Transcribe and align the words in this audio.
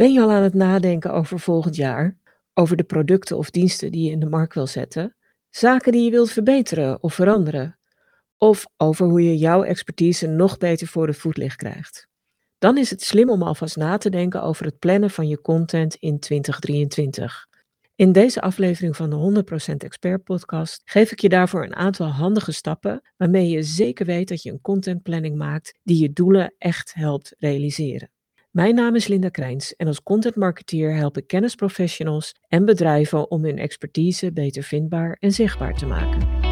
Ben 0.00 0.12
je 0.12 0.20
al 0.20 0.30
aan 0.30 0.42
het 0.42 0.54
nadenken 0.54 1.12
over 1.12 1.40
volgend 1.40 1.76
jaar? 1.76 2.16
Over 2.54 2.76
de 2.76 2.84
producten 2.84 3.36
of 3.36 3.50
diensten 3.50 3.92
die 3.92 4.04
je 4.04 4.10
in 4.10 4.20
de 4.20 4.28
markt 4.28 4.54
wil 4.54 4.66
zetten? 4.66 5.16
Zaken 5.50 5.92
die 5.92 6.04
je 6.04 6.10
wilt 6.10 6.30
verbeteren 6.30 7.02
of 7.02 7.14
veranderen? 7.14 7.78
Of 8.38 8.66
over 8.76 9.06
hoe 9.06 9.22
je 9.22 9.36
jouw 9.36 9.62
expertise 9.62 10.26
nog 10.26 10.58
beter 10.58 10.86
voor 10.86 11.06
de 11.06 11.12
voetlicht 11.12 11.56
krijgt? 11.56 12.08
Dan 12.58 12.78
is 12.78 12.90
het 12.90 13.02
slim 13.02 13.30
om 13.30 13.42
alvast 13.42 13.76
na 13.76 13.96
te 13.96 14.10
denken 14.10 14.42
over 14.42 14.64
het 14.64 14.78
plannen 14.78 15.10
van 15.10 15.28
je 15.28 15.40
content 15.40 15.94
in 15.94 16.18
2023. 16.18 17.46
In 17.94 18.12
deze 18.12 18.40
aflevering 18.40 18.96
van 18.96 19.10
de 19.10 19.42
100% 19.72 19.76
Expert 19.76 20.24
Podcast 20.24 20.82
geef 20.84 21.12
ik 21.12 21.20
je 21.20 21.28
daarvoor 21.28 21.64
een 21.64 21.76
aantal 21.76 22.06
handige 22.06 22.52
stappen 22.52 23.00
waarmee 23.16 23.48
je 23.48 23.62
zeker 23.62 24.06
weet 24.06 24.28
dat 24.28 24.42
je 24.42 24.50
een 24.50 24.60
contentplanning 24.60 25.36
maakt 25.36 25.78
die 25.82 26.02
je 26.02 26.12
doelen 26.12 26.54
echt 26.58 26.94
helpt 26.94 27.34
realiseren. 27.38 28.10
Mijn 28.50 28.74
naam 28.74 28.94
is 28.94 29.06
Linda 29.06 29.28
Krijns 29.28 29.76
en 29.76 29.86
als 29.86 30.02
content 30.02 30.36
marketeer 30.36 30.94
help 30.94 31.16
ik 31.16 31.26
kennisprofessionals 31.26 32.34
en 32.48 32.64
bedrijven 32.64 33.30
om 33.30 33.44
hun 33.44 33.58
expertise 33.58 34.32
beter 34.32 34.62
vindbaar 34.62 35.16
en 35.20 35.32
zichtbaar 35.32 35.74
te 35.74 35.86
maken. 35.86 36.49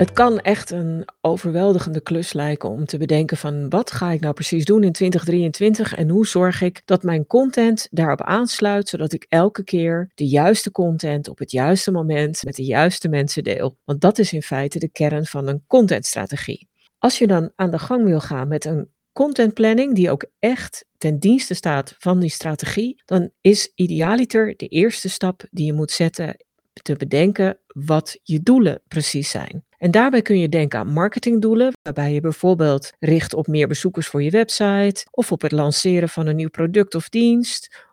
Het 0.00 0.12
kan 0.12 0.38
echt 0.38 0.70
een 0.70 1.04
overweldigende 1.20 2.00
klus 2.00 2.32
lijken 2.32 2.68
om 2.68 2.84
te 2.84 2.98
bedenken 2.98 3.36
van 3.36 3.68
wat 3.68 3.90
ga 3.90 4.10
ik 4.10 4.20
nou 4.20 4.34
precies 4.34 4.64
doen 4.64 4.82
in 4.82 4.92
2023 4.92 5.94
en 5.94 6.08
hoe 6.08 6.26
zorg 6.26 6.62
ik 6.62 6.82
dat 6.84 7.02
mijn 7.02 7.26
content 7.26 7.88
daarop 7.90 8.22
aansluit, 8.22 8.88
zodat 8.88 9.12
ik 9.12 9.26
elke 9.28 9.64
keer 9.64 10.10
de 10.14 10.26
juiste 10.26 10.70
content 10.70 11.28
op 11.28 11.38
het 11.38 11.50
juiste 11.50 11.90
moment 11.90 12.44
met 12.44 12.54
de 12.54 12.64
juiste 12.64 13.08
mensen 13.08 13.44
deel. 13.44 13.76
Want 13.84 14.00
dat 14.00 14.18
is 14.18 14.32
in 14.32 14.42
feite 14.42 14.78
de 14.78 14.88
kern 14.88 15.26
van 15.26 15.46
een 15.46 15.64
contentstrategie. 15.66 16.68
Als 16.98 17.18
je 17.18 17.26
dan 17.26 17.52
aan 17.56 17.70
de 17.70 17.78
gang 17.78 18.04
wil 18.04 18.20
gaan 18.20 18.48
met 18.48 18.64
een 18.64 18.90
contentplanning 19.12 19.94
die 19.94 20.10
ook 20.10 20.24
echt 20.38 20.84
ten 20.98 21.18
dienste 21.18 21.54
staat 21.54 21.94
van 21.98 22.20
die 22.20 22.30
strategie, 22.30 23.02
dan 23.04 23.30
is 23.40 23.72
idealiter 23.74 24.54
de 24.56 24.66
eerste 24.66 25.08
stap 25.08 25.46
die 25.50 25.66
je 25.66 25.72
moet 25.72 25.90
zetten 25.90 26.36
te 26.82 26.96
bedenken 26.96 27.58
wat 27.66 28.18
je 28.22 28.42
doelen 28.42 28.82
precies 28.88 29.30
zijn. 29.30 29.68
En 29.80 29.90
daarbij 29.90 30.22
kun 30.22 30.38
je 30.38 30.48
denken 30.48 30.78
aan 30.78 30.92
marketingdoelen, 30.92 31.72
waarbij 31.82 32.12
je 32.12 32.20
bijvoorbeeld 32.20 32.92
richt 32.98 33.34
op 33.34 33.46
meer 33.46 33.68
bezoekers 33.68 34.06
voor 34.06 34.22
je 34.22 34.30
website, 34.30 35.06
of 35.10 35.32
op 35.32 35.40
het 35.42 35.52
lanceren 35.52 36.08
van 36.08 36.26
een 36.26 36.36
nieuw 36.36 36.50
product 36.50 36.94
of 36.94 37.08
dienst, 37.08 37.86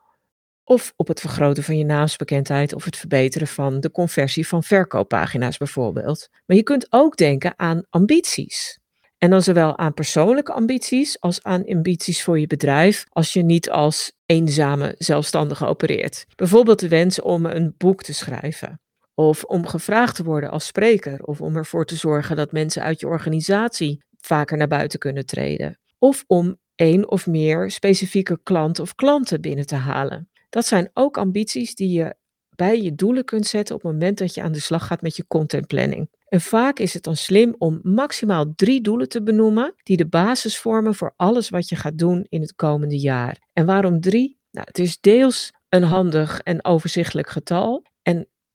of 0.64 0.94
op 0.96 1.08
het 1.08 1.20
vergroten 1.20 1.64
van 1.64 1.78
je 1.78 1.86
naamsbekendheid 1.86 2.74
of 2.74 2.84
het 2.84 2.98
verbeteren 2.98 3.48
van 3.48 3.80
de 3.80 3.92
conversie 3.92 4.48
van 4.48 4.64
verkooppagina's 4.64 5.58
bijvoorbeeld. 5.58 6.30
Maar 6.46 6.58
je 6.58 6.64
kunt 6.64 6.88
ook 6.90 7.18
denken 7.18 7.54
aan 7.56 7.84
ambities. 7.90 8.80
En 9.18 9.30
dan 9.30 9.42
zowel 9.42 9.78
aan 9.78 9.94
persoonlijke 9.94 10.54
ambities 10.54 11.20
als 11.20 11.44
aan 11.44 11.66
ambities 11.66 12.24
voor 12.24 12.40
je 12.40 12.48
bedrijf 12.48 13.06
als 13.10 13.34
je 13.34 13.44
niet 13.44 13.70
als 13.70 14.12
eenzame 14.26 14.96
zelfstandige 14.98 15.66
opereert. 15.66 16.26
Bijvoorbeeld 16.36 16.80
de 16.80 16.88
wens 16.88 17.22
om 17.22 17.46
een 17.46 17.74
boek 17.78 18.04
te 18.04 18.14
schrijven. 18.14 18.80
Of 19.20 19.44
om 19.44 19.68
gevraagd 19.68 20.16
te 20.16 20.24
worden 20.24 20.52
als 20.52 20.66
spreker. 20.66 21.24
Of 21.24 21.42
om 21.42 21.56
ervoor 21.56 21.86
te 21.86 21.96
zorgen 21.96 22.36
dat 22.36 22.52
mensen 22.52 22.82
uit 22.82 23.00
je 23.00 23.08
organisatie 23.08 24.04
vaker 24.18 24.58
naar 24.58 24.68
buiten 24.68 25.00
kunnen 25.00 25.26
treden. 25.26 25.80
Of 26.00 26.24
om 26.28 26.58
één 26.76 27.10
of 27.12 27.28
meer 27.28 27.72
specifieke 27.72 28.40
klant 28.44 28.80
of 28.80 28.96
klanten 28.96 29.42
binnen 29.42 29.66
te 29.66 29.76
halen. 29.76 30.30
Dat 30.50 30.66
zijn 30.66 30.90
ook 30.94 31.18
ambities 31.18 31.76
die 31.76 31.92
je 31.92 32.16
bij 32.56 32.82
je 32.82 32.96
doelen 32.96 33.26
kunt 33.26 33.48
zetten 33.48 33.76
op 33.76 33.82
het 33.82 33.92
moment 33.92 34.18
dat 34.18 34.34
je 34.34 34.42
aan 34.42 34.52
de 34.52 34.60
slag 34.60 34.88
gaat 34.88 35.02
met 35.02 35.16
je 35.16 35.28
contentplanning. 35.28 36.10
En 36.28 36.42
vaak 36.42 36.80
is 36.80 36.94
het 36.94 37.04
dan 37.04 37.16
slim 37.16 37.56
om 37.58 37.80
maximaal 37.84 38.54
drie 38.56 38.82
doelen 38.82 39.10
te 39.10 39.24
benoemen 39.24 39.74
die 39.84 39.98
de 39.98 40.08
basis 40.08 40.58
vormen 40.58 40.96
voor 40.96 41.14
alles 41.16 41.50
wat 41.50 41.70
je 41.70 41.76
gaat 41.76 41.98
doen 41.98 42.26
in 42.30 42.42
het 42.42 42.56
komende 42.56 43.00
jaar. 43.00 43.48
En 43.54 43.66
waarom 43.66 44.02
drie? 44.02 44.38
Nou, 44.52 44.68
het 44.68 44.80
is 44.80 45.00
deels 45.00 45.52
een 45.70 45.84
handig 45.84 46.40
en 46.40 46.66
overzichtelijk 46.66 47.30
getal. 47.30 47.84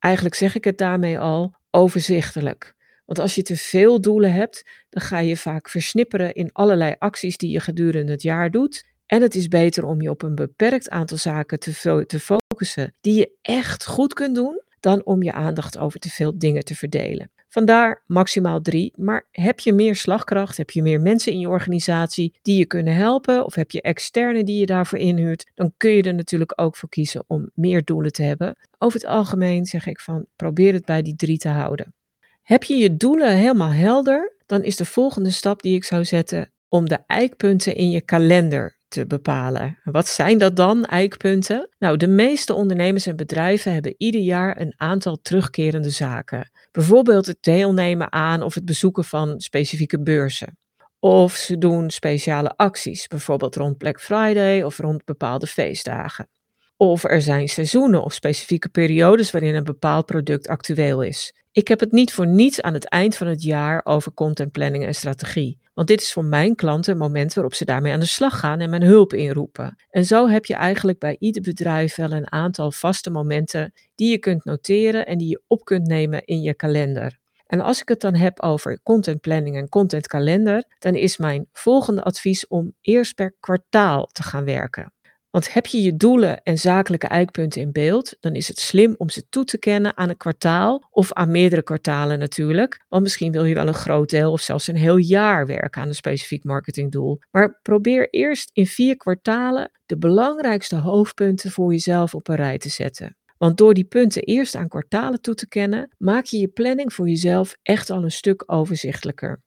En 0.02 0.08
eigenlijk 0.08 0.34
zeg 0.34 0.54
ik 0.54 0.64
het 0.64 0.78
daarmee 0.78 1.18
al, 1.18 1.54
overzichtelijk. 1.70 2.74
Want 3.04 3.18
als 3.18 3.34
je 3.34 3.42
te 3.42 3.56
veel 3.56 4.00
doelen 4.00 4.32
hebt, 4.32 4.62
dan 4.88 5.02
ga 5.02 5.18
je 5.18 5.36
vaak 5.36 5.68
versnipperen 5.68 6.34
in 6.34 6.52
allerlei 6.52 6.94
acties 6.98 7.36
die 7.36 7.50
je 7.50 7.60
gedurende 7.60 8.12
het 8.12 8.22
jaar 8.22 8.50
doet. 8.50 8.86
En 9.06 9.22
het 9.22 9.34
is 9.34 9.48
beter 9.48 9.84
om 9.84 10.00
je 10.00 10.10
op 10.10 10.22
een 10.22 10.34
beperkt 10.34 10.90
aantal 10.90 11.16
zaken 11.16 11.58
te, 11.58 12.04
te 12.06 12.20
focussen 12.20 12.94
die 13.00 13.14
je 13.14 13.36
echt 13.42 13.86
goed 13.86 14.14
kunt 14.14 14.34
doen, 14.34 14.62
dan 14.80 15.04
om 15.04 15.22
je 15.22 15.32
aandacht 15.32 15.78
over 15.78 16.00
te 16.00 16.10
veel 16.10 16.38
dingen 16.38 16.64
te 16.64 16.74
verdelen. 16.74 17.31
Vandaar 17.52 18.02
maximaal 18.06 18.60
drie. 18.60 18.92
Maar 18.96 19.26
heb 19.30 19.60
je 19.60 19.72
meer 19.72 19.96
slagkracht, 19.96 20.56
heb 20.56 20.70
je 20.70 20.82
meer 20.82 21.00
mensen 21.00 21.32
in 21.32 21.38
je 21.38 21.48
organisatie 21.48 22.38
die 22.42 22.58
je 22.58 22.66
kunnen 22.66 22.94
helpen, 22.94 23.44
of 23.44 23.54
heb 23.54 23.70
je 23.70 23.82
externe 23.82 24.44
die 24.44 24.58
je 24.58 24.66
daarvoor 24.66 24.98
inhuurt, 24.98 25.50
dan 25.54 25.72
kun 25.76 25.90
je 25.90 26.02
er 26.02 26.14
natuurlijk 26.14 26.52
ook 26.60 26.76
voor 26.76 26.88
kiezen 26.88 27.24
om 27.26 27.50
meer 27.54 27.84
doelen 27.84 28.12
te 28.12 28.22
hebben. 28.22 28.56
Over 28.78 29.00
het 29.00 29.08
algemeen 29.08 29.66
zeg 29.66 29.86
ik 29.86 30.00
van 30.00 30.26
probeer 30.36 30.72
het 30.72 30.84
bij 30.84 31.02
die 31.02 31.16
drie 31.16 31.38
te 31.38 31.48
houden. 31.48 31.94
Heb 32.42 32.64
je 32.64 32.76
je 32.76 32.96
doelen 32.96 33.36
helemaal 33.36 33.72
helder, 33.72 34.36
dan 34.46 34.62
is 34.62 34.76
de 34.76 34.84
volgende 34.84 35.30
stap 35.30 35.62
die 35.62 35.74
ik 35.74 35.84
zou 35.84 36.04
zetten 36.04 36.52
om 36.68 36.88
de 36.88 36.98
eikpunten 37.06 37.74
in 37.74 37.90
je 37.90 38.00
kalender 38.00 38.78
te 38.88 39.06
bepalen. 39.06 39.78
Wat 39.84 40.08
zijn 40.08 40.38
dat 40.38 40.56
dan, 40.56 40.84
eikpunten? 40.84 41.68
Nou, 41.78 41.96
de 41.96 42.08
meeste 42.08 42.54
ondernemers 42.54 43.06
en 43.06 43.16
bedrijven 43.16 43.72
hebben 43.72 43.94
ieder 43.98 44.20
jaar 44.20 44.60
een 44.60 44.74
aantal 44.76 45.18
terugkerende 45.22 45.90
zaken. 45.90 46.50
Bijvoorbeeld 46.72 47.26
het 47.26 47.38
deelnemen 47.40 48.12
aan 48.12 48.42
of 48.42 48.54
het 48.54 48.64
bezoeken 48.64 49.04
van 49.04 49.40
specifieke 49.40 50.02
beurzen. 50.02 50.56
Of 50.98 51.34
ze 51.34 51.58
doen 51.58 51.90
speciale 51.90 52.56
acties, 52.56 53.06
bijvoorbeeld 53.06 53.56
rond 53.56 53.78
Black 53.78 54.00
Friday 54.00 54.62
of 54.62 54.78
rond 54.78 55.04
bepaalde 55.04 55.46
feestdagen. 55.46 56.28
Of 56.76 57.04
er 57.04 57.22
zijn 57.22 57.48
seizoenen 57.48 58.02
of 58.02 58.12
specifieke 58.12 58.68
periodes 58.68 59.30
waarin 59.30 59.54
een 59.54 59.64
bepaald 59.64 60.06
product 60.06 60.48
actueel 60.48 61.02
is. 61.02 61.41
Ik 61.54 61.68
heb 61.68 61.80
het 61.80 61.92
niet 61.92 62.12
voor 62.12 62.26
niets 62.26 62.60
aan 62.60 62.74
het 62.74 62.88
eind 62.88 63.16
van 63.16 63.26
het 63.26 63.42
jaar 63.42 63.80
over 63.84 64.14
contentplanning 64.14 64.84
en 64.84 64.94
strategie. 64.94 65.58
Want 65.74 65.88
dit 65.88 66.00
is 66.00 66.12
voor 66.12 66.24
mijn 66.24 66.54
klanten 66.54 66.92
een 66.92 66.98
moment 66.98 67.34
waarop 67.34 67.54
ze 67.54 67.64
daarmee 67.64 67.92
aan 67.92 68.00
de 68.00 68.06
slag 68.06 68.38
gaan 68.38 68.60
en 68.60 68.70
mijn 68.70 68.82
hulp 68.82 69.12
inroepen. 69.12 69.76
En 69.90 70.04
zo 70.04 70.28
heb 70.28 70.44
je 70.44 70.54
eigenlijk 70.54 70.98
bij 70.98 71.16
ieder 71.18 71.42
bedrijf 71.42 71.94
wel 71.94 72.12
een 72.12 72.32
aantal 72.32 72.72
vaste 72.72 73.10
momenten 73.10 73.72
die 73.94 74.10
je 74.10 74.18
kunt 74.18 74.44
noteren 74.44 75.06
en 75.06 75.18
die 75.18 75.28
je 75.28 75.42
op 75.46 75.64
kunt 75.64 75.86
nemen 75.86 76.24
in 76.24 76.42
je 76.42 76.54
kalender. 76.54 77.18
En 77.46 77.60
als 77.60 77.80
ik 77.80 77.88
het 77.88 78.00
dan 78.00 78.14
heb 78.14 78.40
over 78.40 78.80
contentplanning 78.82 79.56
en 79.56 79.68
contentkalender, 79.68 80.64
dan 80.78 80.94
is 80.94 81.16
mijn 81.16 81.48
volgende 81.52 82.02
advies 82.02 82.46
om 82.46 82.74
eerst 82.80 83.14
per 83.14 83.34
kwartaal 83.40 84.06
te 84.06 84.22
gaan 84.22 84.44
werken. 84.44 84.92
Want 85.32 85.52
heb 85.52 85.66
je 85.66 85.82
je 85.82 85.96
doelen 85.96 86.42
en 86.42 86.58
zakelijke 86.58 87.06
eikpunten 87.06 87.60
in 87.60 87.72
beeld, 87.72 88.16
dan 88.20 88.34
is 88.34 88.48
het 88.48 88.58
slim 88.58 88.94
om 88.98 89.10
ze 89.10 89.28
toe 89.28 89.44
te 89.44 89.58
kennen 89.58 89.96
aan 89.96 90.08
een 90.08 90.16
kwartaal 90.16 90.86
of 90.90 91.12
aan 91.12 91.30
meerdere 91.30 91.62
kwartalen 91.62 92.18
natuurlijk. 92.18 92.84
Want 92.88 93.02
misschien 93.02 93.32
wil 93.32 93.44
je 93.44 93.54
wel 93.54 93.66
een 93.66 93.74
groot 93.74 94.10
deel 94.10 94.32
of 94.32 94.40
zelfs 94.40 94.66
een 94.66 94.76
heel 94.76 94.96
jaar 94.96 95.46
werken 95.46 95.82
aan 95.82 95.88
een 95.88 95.94
specifiek 95.94 96.44
marketingdoel. 96.44 97.18
Maar 97.30 97.60
probeer 97.62 98.10
eerst 98.10 98.50
in 98.52 98.66
vier 98.66 98.96
kwartalen 98.96 99.70
de 99.86 99.98
belangrijkste 99.98 100.76
hoofdpunten 100.76 101.50
voor 101.50 101.72
jezelf 101.72 102.14
op 102.14 102.28
een 102.28 102.36
rij 102.36 102.58
te 102.58 102.68
zetten. 102.68 103.16
Want 103.38 103.56
door 103.56 103.74
die 103.74 103.84
punten 103.84 104.22
eerst 104.22 104.54
aan 104.54 104.68
kwartalen 104.68 105.20
toe 105.20 105.34
te 105.34 105.48
kennen, 105.48 105.94
maak 105.98 106.24
je 106.24 106.38
je 106.38 106.48
planning 106.48 106.92
voor 106.92 107.08
jezelf 107.08 107.56
echt 107.62 107.90
al 107.90 108.02
een 108.02 108.10
stuk 108.10 108.42
overzichtelijker. 108.46 109.42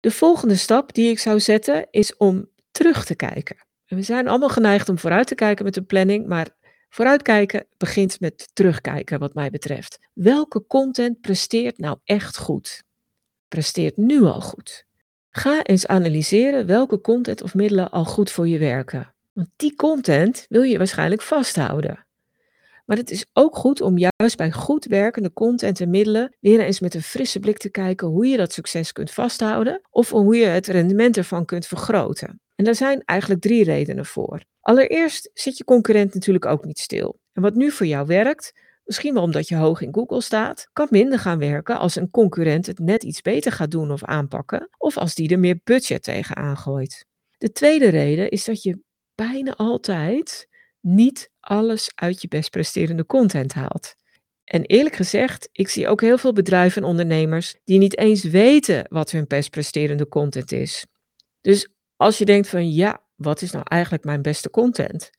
De 0.00 0.10
volgende 0.10 0.56
stap 0.56 0.94
die 0.94 1.10
ik 1.10 1.18
zou 1.18 1.40
zetten 1.40 1.86
is 1.90 2.16
om 2.16 2.50
terug 2.70 3.04
te 3.04 3.16
kijken. 3.16 3.56
We 3.86 4.02
zijn 4.02 4.28
allemaal 4.28 4.48
geneigd 4.48 4.88
om 4.88 4.98
vooruit 4.98 5.26
te 5.26 5.34
kijken 5.34 5.64
met 5.64 5.76
een 5.76 5.86
planning, 5.86 6.26
maar 6.26 6.48
vooruitkijken 6.88 7.66
begint 7.76 8.20
met 8.20 8.50
terugkijken, 8.52 9.18
wat 9.18 9.34
mij 9.34 9.50
betreft. 9.50 9.98
Welke 10.12 10.66
content 10.66 11.20
presteert 11.20 11.78
nou 11.78 11.98
echt 12.04 12.38
goed? 12.38 12.82
Presteert 13.48 13.96
nu 13.96 14.22
al 14.22 14.40
goed? 14.40 14.84
Ga 15.30 15.62
eens 15.62 15.86
analyseren 15.86 16.66
welke 16.66 17.00
content 17.00 17.42
of 17.42 17.54
middelen 17.54 17.90
al 17.90 18.04
goed 18.04 18.30
voor 18.30 18.48
je 18.48 18.58
werken. 18.58 19.14
Want 19.32 19.48
die 19.56 19.74
content 19.74 20.46
wil 20.48 20.62
je 20.62 20.78
waarschijnlijk 20.78 21.22
vasthouden. 21.22 22.06
Maar 22.84 22.96
het 22.96 23.10
is 23.10 23.26
ook 23.32 23.56
goed 23.56 23.80
om 23.80 23.98
juist 23.98 24.36
bij 24.36 24.52
goed 24.52 24.84
werkende 24.84 25.32
content 25.32 25.80
en 25.80 25.90
middelen 25.90 26.36
weer 26.40 26.60
eens 26.60 26.80
met 26.80 26.94
een 26.94 27.02
frisse 27.02 27.40
blik 27.40 27.58
te 27.58 27.70
kijken 27.70 28.08
hoe 28.08 28.26
je 28.26 28.36
dat 28.36 28.52
succes 28.52 28.92
kunt 28.92 29.10
vasthouden 29.10 29.80
of 29.90 30.10
hoe 30.10 30.36
je 30.36 30.46
het 30.46 30.66
rendement 30.66 31.16
ervan 31.16 31.44
kunt 31.44 31.66
vergroten. 31.66 32.40
En 32.56 32.64
daar 32.64 32.74
zijn 32.74 33.02
eigenlijk 33.04 33.40
drie 33.40 33.64
redenen 33.64 34.06
voor. 34.06 34.44
Allereerst 34.60 35.30
zit 35.34 35.56
je 35.56 35.64
concurrent 35.64 36.14
natuurlijk 36.14 36.46
ook 36.46 36.64
niet 36.64 36.78
stil. 36.78 37.18
En 37.32 37.42
wat 37.42 37.54
nu 37.54 37.70
voor 37.70 37.86
jou 37.86 38.06
werkt, 38.06 38.52
misschien 38.84 39.14
wel 39.14 39.22
omdat 39.22 39.48
je 39.48 39.56
hoog 39.56 39.80
in 39.80 39.94
Google 39.94 40.20
staat, 40.20 40.68
kan 40.72 40.86
minder 40.90 41.18
gaan 41.18 41.38
werken 41.38 41.78
als 41.78 41.96
een 41.96 42.10
concurrent 42.10 42.66
het 42.66 42.78
net 42.78 43.02
iets 43.02 43.22
beter 43.22 43.52
gaat 43.52 43.70
doen 43.70 43.90
of 43.90 44.04
aanpakken, 44.04 44.68
of 44.78 44.96
als 44.96 45.14
die 45.14 45.28
er 45.28 45.38
meer 45.38 45.60
budget 45.64 46.02
tegen 46.02 46.36
aangooit. 46.36 47.06
De 47.38 47.52
tweede 47.52 47.88
reden 47.88 48.30
is 48.30 48.44
dat 48.44 48.62
je 48.62 48.78
bijna 49.14 49.54
altijd 49.54 50.48
niet 50.80 51.30
alles 51.40 51.92
uit 51.94 52.22
je 52.22 52.28
best 52.28 52.50
presterende 52.50 53.06
content 53.06 53.52
haalt. 53.52 53.94
En 54.44 54.62
eerlijk 54.62 54.94
gezegd, 54.94 55.48
ik 55.52 55.68
zie 55.68 55.88
ook 55.88 56.00
heel 56.00 56.18
veel 56.18 56.32
bedrijven 56.32 56.82
en 56.82 56.88
ondernemers 56.88 57.54
die 57.64 57.78
niet 57.78 57.98
eens 57.98 58.22
weten 58.22 58.84
wat 58.88 59.10
hun 59.10 59.26
best 59.26 59.50
presterende 59.50 60.08
content 60.08 60.52
is. 60.52 60.86
Dus 61.40 61.68
als 61.96 62.18
je 62.18 62.24
denkt 62.24 62.48
van 62.48 62.72
ja, 62.72 63.02
wat 63.14 63.42
is 63.42 63.50
nou 63.50 63.64
eigenlijk 63.68 64.04
mijn 64.04 64.22
beste 64.22 64.50
content? 64.50 65.10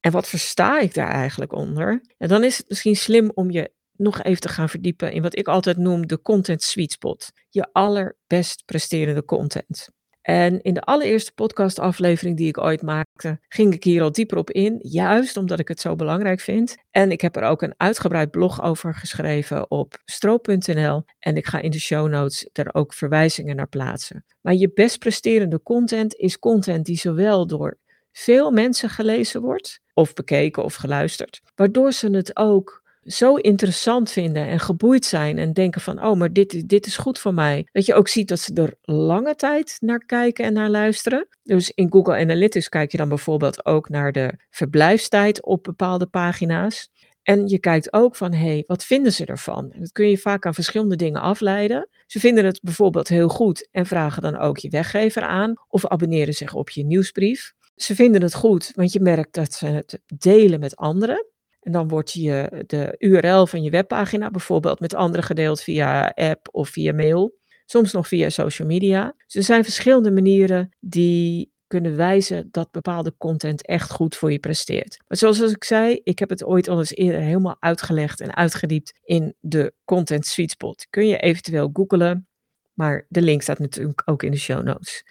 En 0.00 0.12
wat 0.12 0.28
versta 0.28 0.80
ik 0.80 0.94
daar 0.94 1.10
eigenlijk 1.10 1.52
onder? 1.52 2.02
En 2.18 2.28
dan 2.28 2.44
is 2.44 2.58
het 2.58 2.68
misschien 2.68 2.96
slim 2.96 3.30
om 3.34 3.50
je 3.50 3.72
nog 3.96 4.22
even 4.22 4.40
te 4.40 4.48
gaan 4.48 4.68
verdiepen 4.68 5.12
in 5.12 5.22
wat 5.22 5.38
ik 5.38 5.48
altijd 5.48 5.76
noem 5.76 6.06
de 6.06 6.22
content 6.22 6.62
sweet 6.62 6.92
spot. 6.92 7.30
Je 7.48 7.68
allerbest 7.72 8.64
presterende 8.64 9.24
content. 9.24 9.88
En 10.24 10.62
in 10.62 10.74
de 10.74 10.80
allereerste 10.80 11.32
podcastaflevering 11.32 12.36
die 12.36 12.48
ik 12.48 12.58
ooit 12.58 12.82
maakte, 12.82 13.38
ging 13.48 13.74
ik 13.74 13.84
hier 13.84 14.02
al 14.02 14.12
dieper 14.12 14.38
op 14.38 14.50
in, 14.50 14.78
juist 14.82 15.36
omdat 15.36 15.58
ik 15.58 15.68
het 15.68 15.80
zo 15.80 15.96
belangrijk 15.96 16.40
vind. 16.40 16.76
En 16.90 17.10
ik 17.10 17.20
heb 17.20 17.36
er 17.36 17.42
ook 17.42 17.62
een 17.62 17.74
uitgebreid 17.76 18.30
blog 18.30 18.62
over 18.62 18.94
geschreven 18.94 19.70
op 19.70 19.98
stroop.nl 20.04 21.04
en 21.18 21.36
ik 21.36 21.46
ga 21.46 21.60
in 21.60 21.70
de 21.70 21.80
show 21.80 22.08
notes 22.08 22.48
er 22.52 22.74
ook 22.74 22.94
verwijzingen 22.94 23.56
naar 23.56 23.68
plaatsen. 23.68 24.24
Maar 24.40 24.54
je 24.54 24.72
best 24.74 24.98
presterende 24.98 25.62
content 25.62 26.14
is 26.14 26.38
content 26.38 26.86
die 26.86 26.98
zowel 26.98 27.46
door 27.46 27.78
veel 28.12 28.50
mensen 28.50 28.90
gelezen 28.90 29.40
wordt, 29.40 29.80
of 29.94 30.12
bekeken 30.12 30.64
of 30.64 30.74
geluisterd, 30.74 31.40
waardoor 31.54 31.92
ze 31.92 32.10
het 32.10 32.36
ook 32.36 32.82
zo 33.04 33.34
interessant 33.34 34.10
vinden 34.10 34.46
en 34.46 34.60
geboeid 34.60 35.04
zijn 35.04 35.38
en 35.38 35.52
denken 35.52 35.80
van, 35.80 36.04
oh, 36.04 36.16
maar 36.16 36.32
dit, 36.32 36.68
dit 36.68 36.86
is 36.86 36.96
goed 36.96 37.18
voor 37.18 37.34
mij. 37.34 37.68
Dat 37.72 37.86
je 37.86 37.94
ook 37.94 38.08
ziet 38.08 38.28
dat 38.28 38.40
ze 38.40 38.54
er 38.54 38.74
lange 38.82 39.34
tijd 39.34 39.76
naar 39.80 40.04
kijken 40.06 40.44
en 40.44 40.52
naar 40.52 40.70
luisteren. 40.70 41.28
Dus 41.42 41.70
in 41.70 41.92
Google 41.92 42.16
Analytics 42.16 42.68
kijk 42.68 42.90
je 42.90 42.96
dan 42.96 43.08
bijvoorbeeld 43.08 43.66
ook 43.66 43.88
naar 43.88 44.12
de 44.12 44.32
verblijfstijd 44.50 45.44
op 45.44 45.62
bepaalde 45.62 46.06
pagina's. 46.06 46.88
En 47.22 47.48
je 47.48 47.58
kijkt 47.58 47.92
ook 47.92 48.16
van, 48.16 48.32
hé, 48.32 48.46
hey, 48.46 48.64
wat 48.66 48.84
vinden 48.84 49.12
ze 49.12 49.24
ervan? 49.24 49.72
Dat 49.78 49.92
kun 49.92 50.08
je 50.08 50.18
vaak 50.18 50.46
aan 50.46 50.54
verschillende 50.54 50.96
dingen 50.96 51.20
afleiden. 51.20 51.88
Ze 52.06 52.20
vinden 52.20 52.44
het 52.44 52.60
bijvoorbeeld 52.62 53.08
heel 53.08 53.28
goed 53.28 53.68
en 53.70 53.86
vragen 53.86 54.22
dan 54.22 54.38
ook 54.38 54.58
je 54.58 54.68
weggever 54.68 55.22
aan 55.22 55.54
of 55.68 55.86
abonneren 55.86 56.34
zich 56.34 56.54
op 56.54 56.70
je 56.70 56.84
nieuwsbrief. 56.84 57.52
Ze 57.76 57.94
vinden 57.94 58.22
het 58.22 58.34
goed, 58.34 58.72
want 58.74 58.92
je 58.92 59.00
merkt 59.00 59.34
dat 59.34 59.52
ze 59.52 59.66
het 59.66 60.00
delen 60.18 60.60
met 60.60 60.76
anderen. 60.76 61.26
En 61.64 61.72
dan 61.72 61.88
wordt 61.88 62.12
je 62.12 62.64
de 62.66 62.94
URL 62.98 63.46
van 63.46 63.62
je 63.62 63.70
webpagina 63.70 64.30
bijvoorbeeld 64.30 64.80
met 64.80 64.94
anderen 64.94 65.24
gedeeld 65.24 65.60
via 65.60 66.08
app 66.14 66.48
of 66.50 66.68
via 66.68 66.92
mail. 66.92 67.34
Soms 67.66 67.92
nog 67.92 68.08
via 68.08 68.28
social 68.28 68.68
media. 68.68 69.14
Dus 69.26 69.34
er 69.34 69.42
zijn 69.42 69.64
verschillende 69.64 70.10
manieren 70.10 70.76
die 70.80 71.52
kunnen 71.66 71.96
wijzen 71.96 72.48
dat 72.50 72.70
bepaalde 72.70 73.14
content 73.18 73.66
echt 73.66 73.90
goed 73.90 74.16
voor 74.16 74.32
je 74.32 74.38
presteert. 74.38 74.98
Maar 75.08 75.18
zoals 75.18 75.40
ik 75.40 75.64
zei, 75.64 76.00
ik 76.02 76.18
heb 76.18 76.28
het 76.28 76.44
ooit 76.44 76.68
al 76.68 76.78
eens 76.78 76.94
eerder 76.94 77.20
helemaal 77.20 77.56
uitgelegd 77.60 78.20
en 78.20 78.36
uitgediept 78.36 78.92
in 79.02 79.34
de 79.40 79.74
Content 79.84 80.26
Sweet 80.26 80.50
Spot. 80.50 80.86
Kun 80.90 81.06
je 81.06 81.18
eventueel 81.18 81.70
googlen, 81.72 82.28
maar 82.72 83.06
de 83.08 83.22
link 83.22 83.42
staat 83.42 83.58
natuurlijk 83.58 84.02
ook 84.04 84.22
in 84.22 84.30
de 84.30 84.38
show 84.38 84.62
notes. 84.62 85.04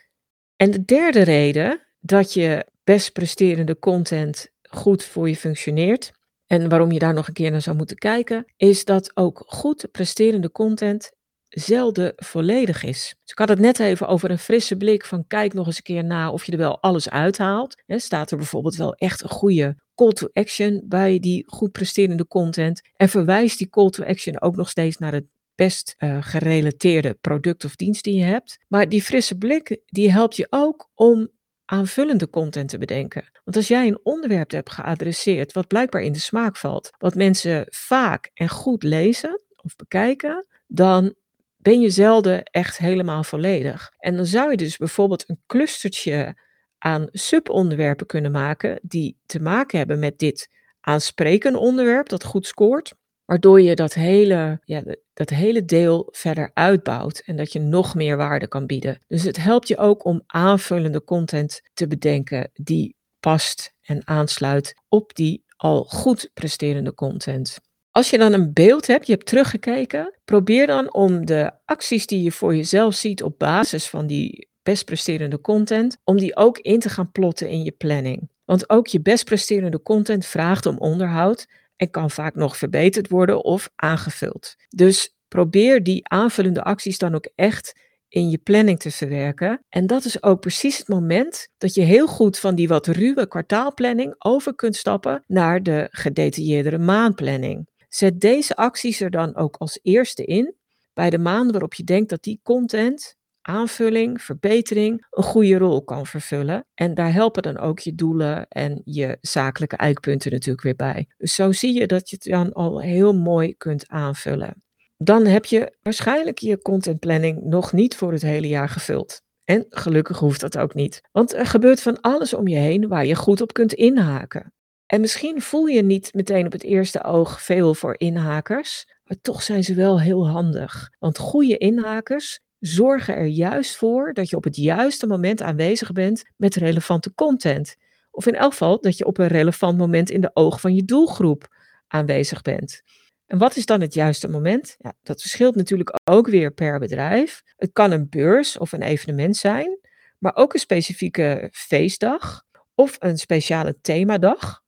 En 0.56 0.72
de 0.72 0.86
derde 0.86 1.22
reden 1.22 1.82
dat 2.00 2.34
je 2.34 2.66
best 2.84 3.12
presterende 3.12 3.80
content 3.80 4.52
goed 4.70 5.04
voor 5.04 5.30
je 5.30 5.36
functioneert, 5.36 6.12
en 6.54 6.70
waarom 6.70 6.92
je 6.92 7.00
daar 7.00 7.14
nog 7.14 7.28
een 7.28 7.34
keer 7.34 7.52
naar 7.52 7.62
zou 7.62 7.76
moeten 7.76 7.98
kijken, 7.98 8.46
is 8.58 8.86
dat 8.86 9.12
ook 9.14 9.44
goed 9.46 9.88
presterende 9.92 10.52
content 10.52 11.12
zelden 11.50 12.14
volledig 12.16 12.84
is. 12.84 13.16
Dus 13.22 13.32
ik 13.32 13.38
had 13.38 13.50
het 13.50 13.60
net 13.60 13.80
even 13.80 14.08
over 14.08 14.32
een 14.32 14.40
frisse 14.40 14.78
blik 14.78 15.06
van 15.06 15.28
kijk 15.28 15.54
nog 15.54 15.66
eens 15.66 15.78
een 15.78 15.84
keer 15.84 16.04
na 16.04 16.32
of 16.32 16.46
je 16.46 16.52
er 16.52 16.58
wel 16.58 16.82
alles 16.82 17.10
uithaalt. 17.10 17.82
He, 17.86 18.00
staat 18.00 18.32
er 18.32 18.38
bijvoorbeeld 18.38 18.76
wel 18.76 18.94
echt 18.94 19.24
een 19.24 19.30
goede 19.30 19.78
call 19.96 20.12
to 20.12 20.28
action 20.34 20.82
bij 20.86 21.20
die 21.20 21.44
goed 21.48 21.72
presterende 21.72 22.28
content 22.28 22.82
en 22.96 23.10
verwijst 23.10 23.58
die 23.58 23.70
call 23.70 23.90
to 23.90 24.04
action 24.04 24.42
ook 24.42 24.56
nog 24.56 24.70
steeds 24.70 24.98
naar 24.98 25.14
het 25.14 25.26
best 25.56 25.96
uh, 25.98 26.18
gerelateerde 26.22 27.18
product 27.22 27.66
of 27.66 27.76
dienst 27.76 28.04
die 28.04 28.16
je 28.16 28.24
hebt. 28.24 28.60
Maar 28.68 28.90
die 28.90 29.04
frisse 29.04 29.38
blik 29.38 29.82
die 29.86 30.12
helpt 30.12 30.36
je 30.36 30.48
ook 30.50 30.90
om 30.94 31.30
aanvullende 31.66 32.30
content 32.30 32.70
te 32.70 32.78
bedenken. 32.78 33.30
Want 33.44 33.58
als 33.58 33.68
jij 33.68 33.88
een 33.88 34.00
onderwerp 34.04 34.52
hebt 34.52 34.72
geadresseerd 34.72 35.54
wat 35.54 35.68
blijkbaar 35.68 36.02
in 36.02 36.12
de 36.12 36.20
smaak 36.20 36.58
valt, 36.58 36.90
wat 36.98 37.16
mensen 37.16 37.66
vaak 37.70 38.30
en 38.34 38.50
goed 38.50 38.84
lezen 38.84 39.42
of 39.56 39.76
bekijken, 39.76 40.48
dan 40.68 41.16
ben 41.56 41.80
je 41.80 41.90
zelden 41.90 42.44
echt 42.44 42.78
helemaal 42.78 43.24
volledig. 43.24 43.92
En 43.98 44.16
dan 44.16 44.26
zou 44.26 44.52
je 44.52 44.58
dus 44.58 44.78
bijvoorbeeld 44.78 45.30
een 45.30 45.42
clustertje 45.48 46.36
aan 46.78 47.08
subonderwerpen 47.12 48.06
kunnen 48.06 48.32
maken 48.32 48.80
die 48.82 49.18
te 49.26 49.40
maken 49.40 49.78
hebben 49.78 50.00
met 50.00 50.20
dit 50.20 50.50
aansprekende 50.82 51.60
onderwerp 51.60 52.10
dat 52.10 52.24
goed 52.24 52.48
scoort. 52.48 52.94
Waardoor 53.26 53.62
je 53.62 53.76
dat 53.76 53.94
hele, 53.94 54.62
ja, 54.64 54.84
dat 55.14 55.30
hele 55.30 55.66
deel 55.66 56.08
verder 56.12 56.52
uitbouwt 56.54 57.22
en 57.26 57.36
dat 57.36 57.52
je 57.54 57.60
nog 57.60 57.96
meer 57.96 58.18
waarde 58.18 58.48
kan 58.48 58.66
bieden. 58.66 59.00
Dus 59.08 59.24
het 59.24 59.38
helpt 59.38 59.68
je 59.68 59.78
ook 59.78 60.06
om 60.06 60.24
aanvullende 60.26 61.04
content 61.04 61.62
te 61.74 61.88
bedenken 61.88 62.50
die 62.54 62.96
past 63.20 63.74
en 63.82 64.08
aansluit 64.08 64.74
op 64.88 65.16
die 65.16 65.44
al 65.56 65.84
goed 65.84 66.30
presterende 66.34 66.94
content. 66.94 67.58
Als 67.92 68.10
je 68.10 68.18
dan 68.18 68.34
een 68.34 68.54
beeld 68.54 68.88
hebt, 68.88 69.08
je 69.08 69.14
hebt 69.14 69.26
teruggekeken, 69.26 70.20
probeer 70.26 70.68
dan 70.68 70.94
om 70.94 71.26
de 71.26 71.52
acties 71.66 72.08
die 72.08 72.24
je 72.24 72.32
voor 72.32 72.56
jezelf 72.56 72.96
ziet 72.96 73.24
op 73.24 73.40
basis 73.40 73.88
van 73.90 74.08
die 74.08 74.48
best 74.64 74.86
presterende 74.86 75.42
content, 75.42 75.98
om 76.04 76.18
die 76.18 76.36
ook 76.36 76.58
in 76.58 76.80
te 76.80 76.90
gaan 76.90 77.12
plotten 77.12 77.50
in 77.50 77.64
je 77.64 77.72
planning. 77.72 78.30
Want 78.46 78.70
ook 78.70 78.88
je 78.88 79.02
best 79.02 79.26
presterende 79.26 79.82
content 79.82 80.26
vraagt 80.26 80.66
om 80.66 80.78
onderhoud 80.78 81.48
en 81.84 81.90
kan 81.90 82.12
vaak 82.12 82.36
nog 82.36 82.58
verbeterd 82.58 83.10
worden 83.10 83.44
of 83.44 83.70
aangevuld. 83.76 84.56
Dus 84.70 85.16
probeer 85.28 85.84
die 85.84 86.08
aanvullende 86.08 86.64
acties 86.64 86.98
dan 86.98 87.16
ook 87.16 87.30
echt 87.36 87.82
in 88.08 88.30
je 88.30 88.38
planning 88.38 88.80
te 88.80 88.92
verwerken. 88.92 89.66
En 89.70 89.88
dat 89.88 90.06
is 90.06 90.24
ook 90.24 90.40
precies 90.40 90.78
het 90.78 90.88
moment 90.88 91.48
dat 91.58 91.74
je 91.74 91.82
heel 91.82 92.08
goed 92.08 92.40
van 92.40 92.56
die 92.56 92.68
wat 92.68 92.88
ruwe 92.88 93.28
kwartaalplanning 93.28 94.16
over 94.18 94.56
kunt 94.56 94.76
stappen 94.76 95.24
naar 95.28 95.64
de 95.64 95.88
gedetailleerdere 95.92 96.78
maandplanning. 96.78 97.70
Zet 97.90 98.20
deze 98.20 98.56
acties 98.56 99.02
er 99.02 99.10
dan 99.10 99.36
ook 99.36 99.56
als 99.58 99.80
eerste 99.82 100.26
in 100.26 100.56
bij 100.94 101.10
de 101.10 101.18
maanden 101.18 101.52
waarop 101.52 101.74
je 101.74 101.84
denkt 101.84 102.10
dat 102.10 102.24
die 102.24 102.40
content 102.44 103.16
aanvulling, 103.44 104.22
verbetering 104.22 105.06
een 105.10 105.24
goede 105.24 105.58
rol 105.58 105.84
kan 105.84 106.06
vervullen. 106.06 106.66
En 106.74 106.94
daar 106.94 107.14
helpen 107.14 107.44
dan 107.44 107.58
ook 107.58 107.80
je 107.80 107.96
doelen 107.96 108.48
en 108.48 108.82
je 108.84 109.18
zakelijke 109.22 109.78
eikpunten 109.78 110.32
natuurlijk 110.32 110.64
weer 110.64 110.76
bij. 110.76 111.08
Dus 111.18 111.36
zo 111.36 111.52
zie 111.52 111.80
je 111.80 111.88
dat 111.88 112.10
je 112.10 112.16
het 112.16 112.32
dan 112.32 112.54
al 112.54 112.82
heel 112.82 113.14
mooi 113.14 113.56
kunt 113.58 113.88
aanvullen. 113.88 114.64
Dan 114.98 115.26
heb 115.26 115.46
je 115.46 115.78
waarschijnlijk 115.82 116.38
je 116.38 116.62
contentplanning 116.62 117.42
nog 117.42 117.74
niet 117.74 117.96
voor 117.96 118.12
het 118.12 118.22
hele 118.22 118.48
jaar 118.48 118.70
gevuld. 118.70 119.22
En 119.44 119.66
gelukkig 119.70 120.20
hoeft 120.20 120.42
dat 120.42 120.58
ook 120.58 120.74
niet. 120.74 121.02
Want 121.12 121.34
er 121.34 121.46
gebeurt 121.46 121.82
van 121.82 122.02
alles 122.02 122.34
om 122.34 122.48
je 122.48 122.58
heen 122.58 122.88
waar 122.88 123.06
je 123.06 123.16
goed 123.16 123.42
op 123.42 123.54
kunt 123.54 123.74
inhaken. 123.74 124.54
En 124.86 125.02
misschien 125.02 125.42
voel 125.42 125.66
je 125.66 125.84
niet 125.84 126.14
meteen 126.14 126.46
op 126.46 126.52
het 126.52 126.64
eerste 126.64 127.04
oog 127.04 127.42
veel 127.42 127.74
voor 127.74 127.96
inhakers, 127.98 128.86
maar 129.04 129.18
toch 129.22 129.44
zijn 129.44 129.64
ze 129.64 129.74
wel 129.74 130.02
heel 130.02 130.28
handig. 130.28 130.90
Want 131.00 131.18
goede 131.18 131.58
inhakers 131.58 132.40
zorgen 132.66 133.16
er 133.16 133.26
juist 133.26 133.76
voor 133.76 134.14
dat 134.14 134.30
je 134.30 134.36
op 134.36 134.44
het 134.44 134.56
juiste 134.56 135.08
moment 135.08 135.42
aanwezig 135.42 135.92
bent 135.92 136.24
met 136.38 136.56
relevante 136.56 137.14
content. 137.14 137.76
Of 138.12 138.26
in 138.26 138.36
elk 138.36 138.52
geval 138.52 138.82
dat 138.82 138.98
je 138.98 139.06
op 139.06 139.18
een 139.18 139.28
relevant 139.28 139.78
moment 139.78 140.10
in 140.10 140.22
de 140.22 140.32
ogen 140.34 140.60
van 140.60 140.76
je 140.76 140.86
doelgroep 140.86 141.48
aanwezig 141.88 142.42
bent. 142.42 142.82
En 143.26 143.38
wat 143.38 143.56
is 143.56 143.66
dan 143.66 143.82
het 143.82 143.94
juiste 143.94 144.28
moment? 144.28 144.76
Ja, 144.80 144.94
dat 145.02 145.22
verschilt 145.22 145.56
natuurlijk 145.56 146.00
ook 146.04 146.28
weer 146.28 146.52
per 146.52 146.80
bedrijf. 146.80 147.42
Het 147.56 147.70
kan 147.74 147.92
een 147.92 148.10
beurs 148.10 148.58
of 148.58 148.72
een 148.72 148.82
evenement 148.82 149.38
zijn, 149.38 149.80
maar 150.20 150.36
ook 150.36 150.54
een 150.54 150.60
specifieke 150.60 151.50
feestdag 151.52 152.44
of 152.76 152.96
een 153.00 153.18
speciale 153.18 153.78
themadag. 153.82 154.63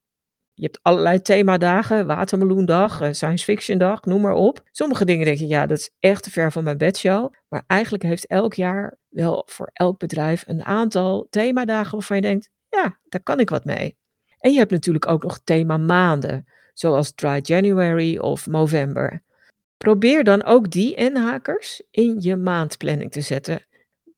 Je 0.58 0.62
hebt 0.62 0.78
allerlei 0.82 1.22
themadagen, 1.22 2.06
watermeloendag, 2.06 3.00
eh, 3.00 3.12
science 3.12 3.44
fiction 3.44 3.78
dag, 3.78 4.04
noem 4.04 4.20
maar 4.20 4.34
op. 4.34 4.60
Sommige 4.70 5.04
dingen 5.04 5.24
denk 5.24 5.38
je, 5.38 5.46
ja, 5.46 5.66
dat 5.66 5.78
is 5.78 5.90
echt 5.98 6.22
te 6.22 6.30
ver 6.30 6.52
van 6.52 6.64
mijn 6.64 6.78
bedshow. 6.78 7.32
Maar 7.48 7.64
eigenlijk 7.66 8.02
heeft 8.02 8.26
elk 8.26 8.54
jaar 8.54 8.98
wel 9.08 9.42
voor 9.46 9.70
elk 9.72 9.98
bedrijf 9.98 10.44
een 10.46 10.64
aantal 10.64 11.26
themadagen 11.30 11.92
waarvan 11.92 12.16
je 12.16 12.22
denkt, 12.22 12.50
ja, 12.68 12.98
daar 13.08 13.22
kan 13.22 13.40
ik 13.40 13.50
wat 13.50 13.64
mee. 13.64 13.96
En 14.38 14.52
je 14.52 14.58
hebt 14.58 14.70
natuurlijk 14.70 15.06
ook 15.06 15.22
nog 15.22 15.40
thema 15.44 15.76
maanden, 15.76 16.46
zoals 16.74 17.12
Dry 17.14 17.38
January 17.42 18.18
of 18.18 18.46
November. 18.46 19.22
Probeer 19.76 20.24
dan 20.24 20.44
ook 20.44 20.70
die 20.70 20.94
inhakers 20.94 21.82
in 21.90 22.16
je 22.20 22.36
maandplanning 22.36 23.12
te 23.12 23.20
zetten. 23.20 23.66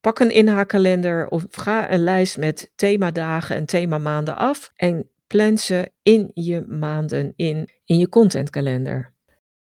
Pak 0.00 0.18
een 0.18 0.30
inhaakkalender 0.30 1.28
of 1.28 1.44
ga 1.50 1.92
een 1.92 2.02
lijst 2.02 2.38
met 2.38 2.72
themadagen 2.74 3.56
en 3.56 3.66
themamaanden 3.66 4.36
af 4.36 4.72
en 4.76 5.10
plan 5.28 5.58
ze 5.58 5.92
in 6.02 6.30
je 6.34 6.64
maanden 6.68 7.32
in, 7.36 7.68
in 7.84 7.98
je 7.98 8.08
contentkalender. 8.08 9.14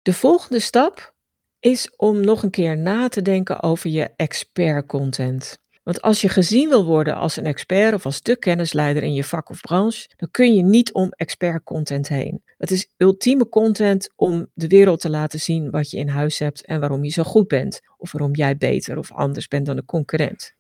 De 0.01 0.13
volgende 0.13 0.59
stap 0.59 1.13
is 1.59 1.95
om 1.95 2.19
nog 2.19 2.43
een 2.43 2.49
keer 2.49 2.77
na 2.77 3.07
te 3.07 3.21
denken 3.21 3.63
over 3.63 3.89
je 3.89 4.09
expert 4.15 4.85
content. 4.85 5.61
Want 5.83 6.01
als 6.01 6.21
je 6.21 6.29
gezien 6.29 6.69
wil 6.69 6.85
worden 6.85 7.15
als 7.15 7.37
een 7.37 7.45
expert 7.45 7.93
of 7.93 8.05
als 8.05 8.21
de 8.21 8.37
kennisleider 8.37 9.03
in 9.03 9.13
je 9.13 9.23
vak 9.23 9.49
of 9.49 9.61
branche, 9.61 10.09
dan 10.15 10.31
kun 10.31 10.55
je 10.55 10.61
niet 10.61 10.93
om 10.93 11.09
expert 11.09 11.63
content 11.63 12.07
heen. 12.07 12.43
Het 12.57 12.71
is 12.71 12.93
ultieme 12.97 13.49
content 13.49 14.09
om 14.15 14.47
de 14.53 14.67
wereld 14.67 14.99
te 14.99 15.09
laten 15.09 15.39
zien 15.39 15.69
wat 15.71 15.91
je 15.91 15.97
in 15.97 16.07
huis 16.07 16.39
hebt 16.39 16.65
en 16.65 16.79
waarom 16.79 17.03
je 17.03 17.09
zo 17.09 17.23
goed 17.23 17.47
bent, 17.47 17.81
of 17.97 18.11
waarom 18.11 18.35
jij 18.35 18.57
beter 18.57 18.97
of 18.97 19.11
anders 19.11 19.47
bent 19.47 19.65
dan 19.65 19.75
de 19.75 19.85
concurrent. 19.85 20.53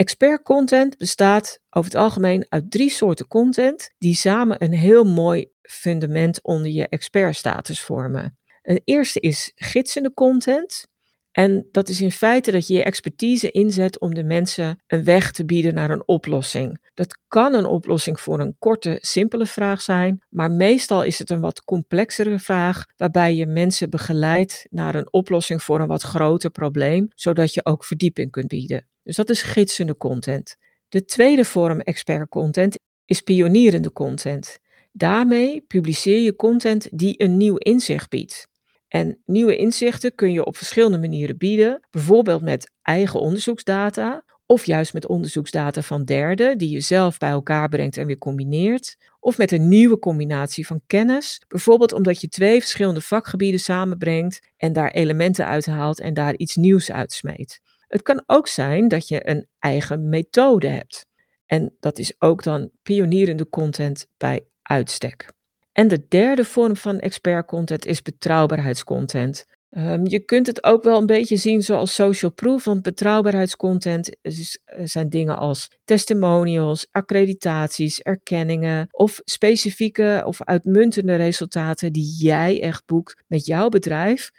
Expert 0.00 0.42
content 0.42 0.96
bestaat 0.98 1.58
over 1.70 1.90
het 1.90 2.00
algemeen 2.00 2.46
uit 2.48 2.70
drie 2.70 2.90
soorten 2.90 3.26
content 3.26 3.90
die 3.98 4.14
samen 4.14 4.64
een 4.64 4.72
heel 4.72 5.04
mooi 5.04 5.48
fundament 5.62 6.42
onder 6.42 6.70
je 6.70 6.88
expertstatus 6.88 7.80
vormen. 7.80 8.38
Een 8.62 8.80
eerste 8.84 9.20
is 9.20 9.52
gidsende 9.54 10.14
content. 10.14 10.86
En 11.32 11.68
dat 11.70 11.88
is 11.88 12.00
in 12.00 12.12
feite 12.12 12.50
dat 12.50 12.66
je 12.66 12.74
je 12.74 12.82
expertise 12.82 13.50
inzet 13.50 13.98
om 13.98 14.14
de 14.14 14.24
mensen 14.24 14.82
een 14.86 15.04
weg 15.04 15.32
te 15.32 15.44
bieden 15.44 15.74
naar 15.74 15.90
een 15.90 16.08
oplossing. 16.08 16.90
Dat 16.94 17.18
kan 17.28 17.54
een 17.54 17.66
oplossing 17.66 18.20
voor 18.20 18.40
een 18.40 18.56
korte, 18.58 18.98
simpele 19.00 19.46
vraag 19.46 19.82
zijn, 19.82 20.22
maar 20.28 20.50
meestal 20.50 21.02
is 21.02 21.18
het 21.18 21.30
een 21.30 21.40
wat 21.40 21.64
complexere 21.64 22.38
vraag 22.38 22.84
waarbij 22.96 23.34
je 23.34 23.46
mensen 23.46 23.90
begeleidt 23.90 24.66
naar 24.70 24.94
een 24.94 25.12
oplossing 25.12 25.62
voor 25.62 25.80
een 25.80 25.88
wat 25.88 26.02
groter 26.02 26.50
probleem, 26.50 27.08
zodat 27.14 27.54
je 27.54 27.64
ook 27.64 27.84
verdieping 27.84 28.30
kunt 28.30 28.48
bieden. 28.48 28.89
Dus 29.02 29.16
dat 29.16 29.30
is 29.30 29.42
gidsende 29.42 29.96
content. 29.96 30.56
De 30.88 31.04
tweede 31.04 31.44
vorm 31.44 31.80
expert 31.80 32.28
content 32.28 32.78
is 33.04 33.20
pionierende 33.20 33.92
content. 33.92 34.58
Daarmee 34.92 35.60
publiceer 35.60 36.20
je 36.20 36.36
content 36.36 36.88
die 36.98 37.22
een 37.22 37.36
nieuw 37.36 37.56
inzicht 37.56 38.08
biedt. 38.08 38.48
En 38.88 39.22
nieuwe 39.26 39.56
inzichten 39.56 40.14
kun 40.14 40.32
je 40.32 40.44
op 40.44 40.56
verschillende 40.56 40.98
manieren 40.98 41.38
bieden, 41.38 41.80
bijvoorbeeld 41.90 42.42
met 42.42 42.70
eigen 42.82 43.20
onderzoeksdata 43.20 44.24
of 44.46 44.64
juist 44.64 44.92
met 44.92 45.06
onderzoeksdata 45.06 45.82
van 45.82 46.04
derden 46.04 46.58
die 46.58 46.70
je 46.70 46.80
zelf 46.80 47.18
bij 47.18 47.30
elkaar 47.30 47.68
brengt 47.68 47.96
en 47.96 48.06
weer 48.06 48.18
combineert, 48.18 48.96
of 49.20 49.38
met 49.38 49.52
een 49.52 49.68
nieuwe 49.68 49.98
combinatie 49.98 50.66
van 50.66 50.80
kennis, 50.86 51.42
bijvoorbeeld 51.48 51.92
omdat 51.92 52.20
je 52.20 52.28
twee 52.28 52.60
verschillende 52.60 53.00
vakgebieden 53.00 53.60
samenbrengt 53.60 54.40
en 54.56 54.72
daar 54.72 54.90
elementen 54.90 55.46
uithaalt 55.46 56.00
en 56.00 56.14
daar 56.14 56.36
iets 56.36 56.56
nieuws 56.56 56.92
uitsmeet. 56.92 57.60
Het 57.90 58.02
kan 58.02 58.22
ook 58.26 58.48
zijn 58.48 58.88
dat 58.88 59.08
je 59.08 59.28
een 59.28 59.46
eigen 59.58 60.08
methode 60.08 60.68
hebt. 60.68 61.06
En 61.46 61.76
dat 61.80 61.98
is 61.98 62.14
ook 62.18 62.42
dan 62.42 62.70
pionierende 62.82 63.48
content 63.48 64.06
bij 64.16 64.44
uitstek. 64.62 65.32
En 65.72 65.88
de 65.88 66.06
derde 66.08 66.44
vorm 66.44 66.76
van 66.76 66.98
expert 66.98 67.46
content 67.46 67.86
is 67.86 68.02
betrouwbaarheidscontent. 68.02 69.46
Um, 69.70 70.06
je 70.06 70.20
kunt 70.20 70.46
het 70.46 70.64
ook 70.64 70.82
wel 70.82 70.98
een 70.98 71.06
beetje 71.06 71.36
zien 71.36 71.62
zoals 71.62 71.94
social 71.94 72.32
proof, 72.32 72.64
want 72.64 72.82
betrouwbaarheidscontent 72.82 74.16
is, 74.22 74.58
eh, 74.64 74.80
zijn 74.84 75.08
dingen 75.08 75.38
als 75.38 75.68
testimonials, 75.84 76.86
accreditaties, 76.90 78.00
erkenningen 78.00 78.86
of 78.90 79.20
specifieke 79.24 80.22
of 80.26 80.42
uitmuntende 80.42 81.14
resultaten 81.14 81.92
die 81.92 82.16
jij 82.18 82.62
echt 82.62 82.86
boekt 82.86 83.22
met 83.26 83.46
jouw 83.46 83.68
bedrijf. 83.68 84.30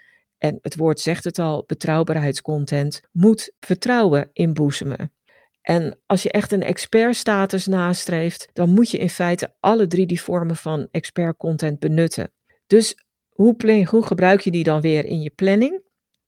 En 0.42 0.58
het 0.62 0.76
woord 0.76 1.00
zegt 1.00 1.24
het 1.24 1.40
al, 1.40 1.64
betrouwbaarheidscontent 1.68 3.02
moet 3.12 3.52
vertrouwen 3.60 4.30
inboezemen. 4.34 5.14
En 5.62 6.00
als 6.06 6.24
je 6.24 6.32
echt 6.32 6.52
een 6.52 6.64
expertstatus 6.64 7.68
nastreeft, 7.68 8.50
dan 8.54 8.70
moet 8.70 8.92
je 8.92 8.98
in 8.98 9.10
feite 9.10 9.54
alle 9.60 9.88
drie 9.88 10.06
die 10.06 10.22
vormen 10.22 10.56
van 10.56 10.88
expert-content 10.92 11.80
benutten. 11.80 12.32
Dus 12.68 12.96
hoe, 13.30 13.56
plan, 13.56 13.86
hoe 13.86 14.06
gebruik 14.06 14.42
je 14.42 14.52
die 14.52 14.64
dan 14.64 14.82
weer 14.82 15.06
in 15.06 15.22
je 15.22 15.30
planning? 15.30 15.82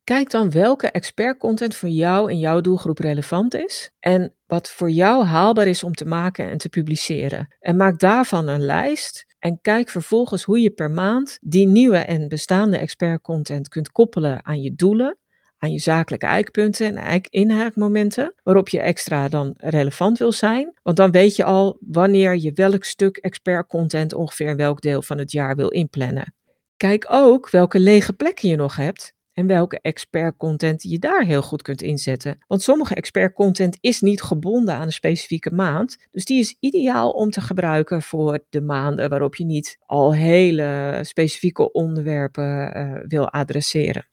Kijk 0.04 0.30
dan 0.30 0.52
welke 0.52 0.88
expert-content 0.88 1.76
voor 1.76 1.90
jou 1.90 2.30
en 2.32 2.40
jouw 2.40 2.62
doelgroep 2.62 3.00
relevant 3.00 3.54
is 3.56 3.92
en 4.00 4.34
wat 4.46 4.72
voor 4.72 4.90
jou 4.90 5.24
haalbaar 5.24 5.68
is 5.68 5.84
om 5.84 5.94
te 5.94 6.06
maken 6.06 6.50
en 6.50 6.58
te 6.58 6.70
publiceren. 6.70 7.56
En 7.60 7.76
maak 7.76 8.00
daarvan 8.00 8.48
een 8.48 8.66
lijst 8.66 9.26
en 9.40 9.60
kijk 9.62 9.90
vervolgens 9.90 10.44
hoe 10.44 10.62
je 10.62 10.70
per 10.70 10.92
maand 10.92 11.38
die 11.42 11.68
nieuwe 11.68 11.98
en 11.98 12.28
bestaande 12.28 12.78
expert-content 12.78 13.68
kunt 13.68 13.92
koppelen 13.92 14.46
aan 14.46 14.62
je 14.62 14.76
doelen 14.76 15.18
aan 15.58 15.72
je 15.72 15.80
zakelijke 15.80 16.26
eikpunten 16.26 16.98
en 16.98 17.22
inhaakmomenten, 17.30 18.34
waarop 18.44 18.70
je 18.70 18.80
extra 18.80 19.30
dan 19.30 19.54
relevant 19.58 20.18
wil 20.18 20.32
zijn. 20.32 20.74
Want 20.82 20.98
dan 20.98 21.12
weet 21.12 21.36
je 21.36 21.44
al 21.44 21.78
wanneer 21.80 22.36
je 22.38 22.52
welk 22.54 22.84
stuk 22.84 23.18
expert 23.18 23.68
content 23.68 24.14
ongeveer 24.14 24.48
in 24.48 24.58
welk 24.58 24.82
deel 24.82 25.02
van 25.02 25.18
het 25.18 25.32
jaar 25.32 25.56
wil 25.56 25.70
inplannen. 25.70 26.34
Kijk 26.78 27.06
ook 27.10 27.50
welke 27.50 27.80
lege 27.80 28.14
plekken 28.14 28.50
je 28.50 28.56
nog 28.56 28.76
hebt 28.76 29.14
en 29.34 29.48
welke 29.48 29.80
expert 29.82 30.38
content 30.38 30.84
je 30.84 31.00
daar 31.00 31.24
heel 31.24 31.42
goed 31.42 31.62
kunt 31.62 31.82
inzetten. 31.82 32.38
Want 32.48 32.62
sommige 32.62 32.96
expert 32.96 33.34
content 33.34 33.78
is 33.82 34.02
niet 34.02 34.22
gebonden 34.22 34.76
aan 34.76 34.86
een 34.86 34.92
specifieke 34.92 35.54
maand. 35.54 35.98
Dus 36.12 36.26
die 36.26 36.40
is 36.40 36.56
ideaal 36.60 37.12
om 37.12 37.30
te 37.30 37.42
gebruiken 37.42 38.02
voor 38.02 38.40
de 38.50 38.62
maanden 38.62 39.10
waarop 39.10 39.36
je 39.36 39.46
niet 39.46 39.78
al 39.86 40.14
hele 40.14 41.00
specifieke 41.02 41.72
onderwerpen 41.72 42.78
uh, 42.78 43.00
wil 43.08 43.30
adresseren. 43.30 44.08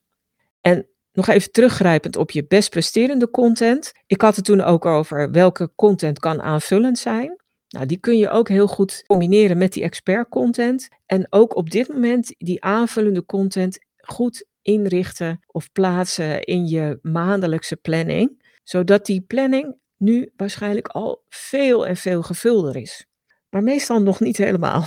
En 0.61 0.87
nog 1.13 1.29
even 1.29 1.53
teruggrijpend 1.53 2.17
op 2.17 2.31
je 2.31 2.47
best 2.47 2.71
presterende 2.71 3.31
content. 3.31 3.93
Ik 4.07 4.21
had 4.21 4.37
het 4.37 4.45
toen 4.45 4.61
ook 4.61 4.85
over 4.85 5.31
welke 5.31 5.73
content 5.75 6.19
kan 6.19 6.43
aanvullend 6.43 6.99
zijn. 6.99 7.39
Nou, 7.69 7.87
die 7.87 7.99
kun 7.99 8.19
je 8.19 8.31
ook 8.31 8.49
heel 8.49 8.67
goed 8.67 9.05
combineren 9.07 9.59
met 9.59 9.73
die 9.73 9.83
expert 9.83 10.29
content. 10.29 10.89
En 11.07 11.27
ook 11.31 11.57
op 11.57 11.71
dit 11.71 11.89
moment 11.89 12.35
die 12.39 12.65
aanvullende 12.65 13.25
content 13.25 13.79
goed 13.97 14.49
inrichten 14.63 15.41
of 15.47 15.73
plaatsen 15.73 16.43
in 16.43 16.67
je 16.67 16.99
maandelijkse 17.03 17.77
planning. 17.77 18.59
Zodat 18.63 19.07
die 19.07 19.21
planning 19.21 19.77
nu 19.97 20.33
waarschijnlijk 20.37 20.89
al 20.89 21.25
veel 21.29 21.87
en 21.87 21.97
veel 21.97 22.23
gevulder 22.23 22.77
is. 22.77 23.07
Maar 23.51 23.63
meestal 23.63 24.03
nog 24.03 24.21
niet 24.21 24.37
helemaal. 24.37 24.85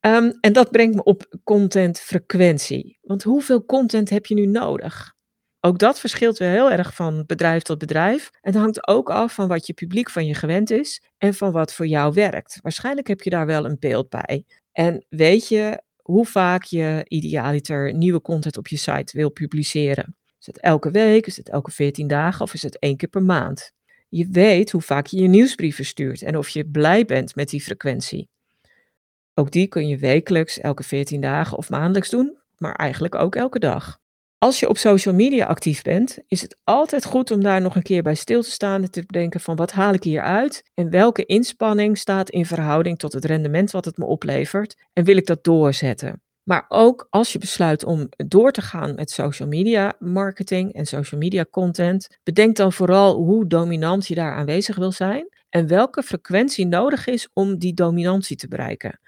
Um, 0.00 0.38
en 0.40 0.52
dat 0.52 0.70
brengt 0.70 0.94
me 0.94 1.02
op 1.02 1.38
contentfrequentie. 1.44 2.98
Want 3.02 3.22
hoeveel 3.22 3.64
content 3.64 4.10
heb 4.10 4.26
je 4.26 4.34
nu 4.34 4.46
nodig? 4.46 5.14
Ook 5.60 5.78
dat 5.78 6.00
verschilt 6.00 6.38
weer 6.38 6.48
heel 6.48 6.70
erg 6.70 6.94
van 6.94 7.24
bedrijf 7.26 7.62
tot 7.62 7.78
bedrijf. 7.78 8.30
Het 8.40 8.54
hangt 8.54 8.88
ook 8.88 9.10
af 9.10 9.34
van 9.34 9.48
wat 9.48 9.66
je 9.66 9.72
publiek 9.72 10.10
van 10.10 10.26
je 10.26 10.34
gewend 10.34 10.70
is 10.70 11.02
en 11.18 11.34
van 11.34 11.52
wat 11.52 11.74
voor 11.74 11.86
jou 11.86 12.12
werkt. 12.12 12.58
Waarschijnlijk 12.62 13.06
heb 13.06 13.20
je 13.20 13.30
daar 13.30 13.46
wel 13.46 13.64
een 13.64 13.76
beeld 13.78 14.08
bij. 14.08 14.44
En 14.72 15.06
weet 15.08 15.48
je 15.48 15.82
hoe 16.04 16.26
vaak 16.26 16.62
je 16.62 17.04
idealiter 17.08 17.94
nieuwe 17.94 18.20
content 18.20 18.56
op 18.56 18.68
je 18.68 18.76
site 18.76 19.16
wil 19.16 19.30
publiceren? 19.30 20.16
Is 20.40 20.46
het 20.46 20.60
elke 20.60 20.90
week, 20.90 21.26
is 21.26 21.36
het 21.36 21.48
elke 21.48 21.70
14 21.70 22.06
dagen 22.06 22.40
of 22.40 22.54
is 22.54 22.62
het 22.62 22.78
één 22.78 22.96
keer 22.96 23.08
per 23.08 23.22
maand? 23.22 23.72
Je 24.08 24.28
weet 24.30 24.70
hoe 24.70 24.80
vaak 24.80 25.06
je 25.06 25.22
je 25.22 25.28
nieuwsbrieven 25.28 25.84
stuurt 25.84 26.22
en 26.22 26.36
of 26.36 26.48
je 26.48 26.66
blij 26.66 27.04
bent 27.04 27.34
met 27.34 27.48
die 27.48 27.62
frequentie. 27.62 28.28
Ook 29.34 29.50
die 29.50 29.66
kun 29.66 29.88
je 29.88 29.98
wekelijks, 29.98 30.60
elke 30.60 30.82
14 30.82 31.20
dagen 31.20 31.56
of 31.58 31.70
maandelijks 31.70 32.10
doen, 32.10 32.38
maar 32.58 32.74
eigenlijk 32.74 33.14
ook 33.14 33.36
elke 33.36 33.58
dag. 33.58 33.98
Als 34.44 34.60
je 34.60 34.68
op 34.68 34.78
social 34.78 35.14
media 35.14 35.46
actief 35.46 35.82
bent, 35.82 36.18
is 36.26 36.40
het 36.42 36.56
altijd 36.64 37.04
goed 37.04 37.30
om 37.30 37.42
daar 37.42 37.60
nog 37.60 37.76
een 37.76 37.82
keer 37.82 38.02
bij 38.02 38.14
stil 38.14 38.42
te 38.42 38.50
staan 38.50 38.82
en 38.82 38.90
te 38.90 39.04
bedenken 39.06 39.40
van 39.40 39.56
wat 39.56 39.72
haal 39.72 39.92
ik 39.92 40.02
hier 40.02 40.22
uit 40.22 40.62
en 40.74 40.90
welke 40.90 41.24
inspanning 41.24 41.98
staat 41.98 42.30
in 42.30 42.46
verhouding 42.46 42.98
tot 42.98 43.12
het 43.12 43.24
rendement 43.24 43.70
wat 43.70 43.84
het 43.84 43.96
me 43.96 44.04
oplevert 44.04 44.76
en 44.92 45.04
wil 45.04 45.16
ik 45.16 45.26
dat 45.26 45.44
doorzetten. 45.44 46.22
Maar 46.42 46.64
ook 46.68 47.06
als 47.10 47.32
je 47.32 47.38
besluit 47.38 47.84
om 47.84 48.08
door 48.16 48.52
te 48.52 48.62
gaan 48.62 48.94
met 48.94 49.10
social 49.10 49.48
media 49.48 49.94
marketing 49.98 50.72
en 50.72 50.86
social 50.86 51.20
media 51.20 51.44
content, 51.50 52.18
bedenk 52.22 52.56
dan 52.56 52.72
vooral 52.72 53.14
hoe 53.14 53.46
dominant 53.46 54.06
je 54.06 54.14
daar 54.14 54.34
aanwezig 54.34 54.76
wil 54.76 54.92
zijn 54.92 55.28
en 55.48 55.66
welke 55.66 56.02
frequentie 56.02 56.66
nodig 56.66 57.06
is 57.06 57.28
om 57.32 57.58
die 57.58 57.74
dominantie 57.74 58.36
te 58.36 58.48
bereiken. 58.48 59.00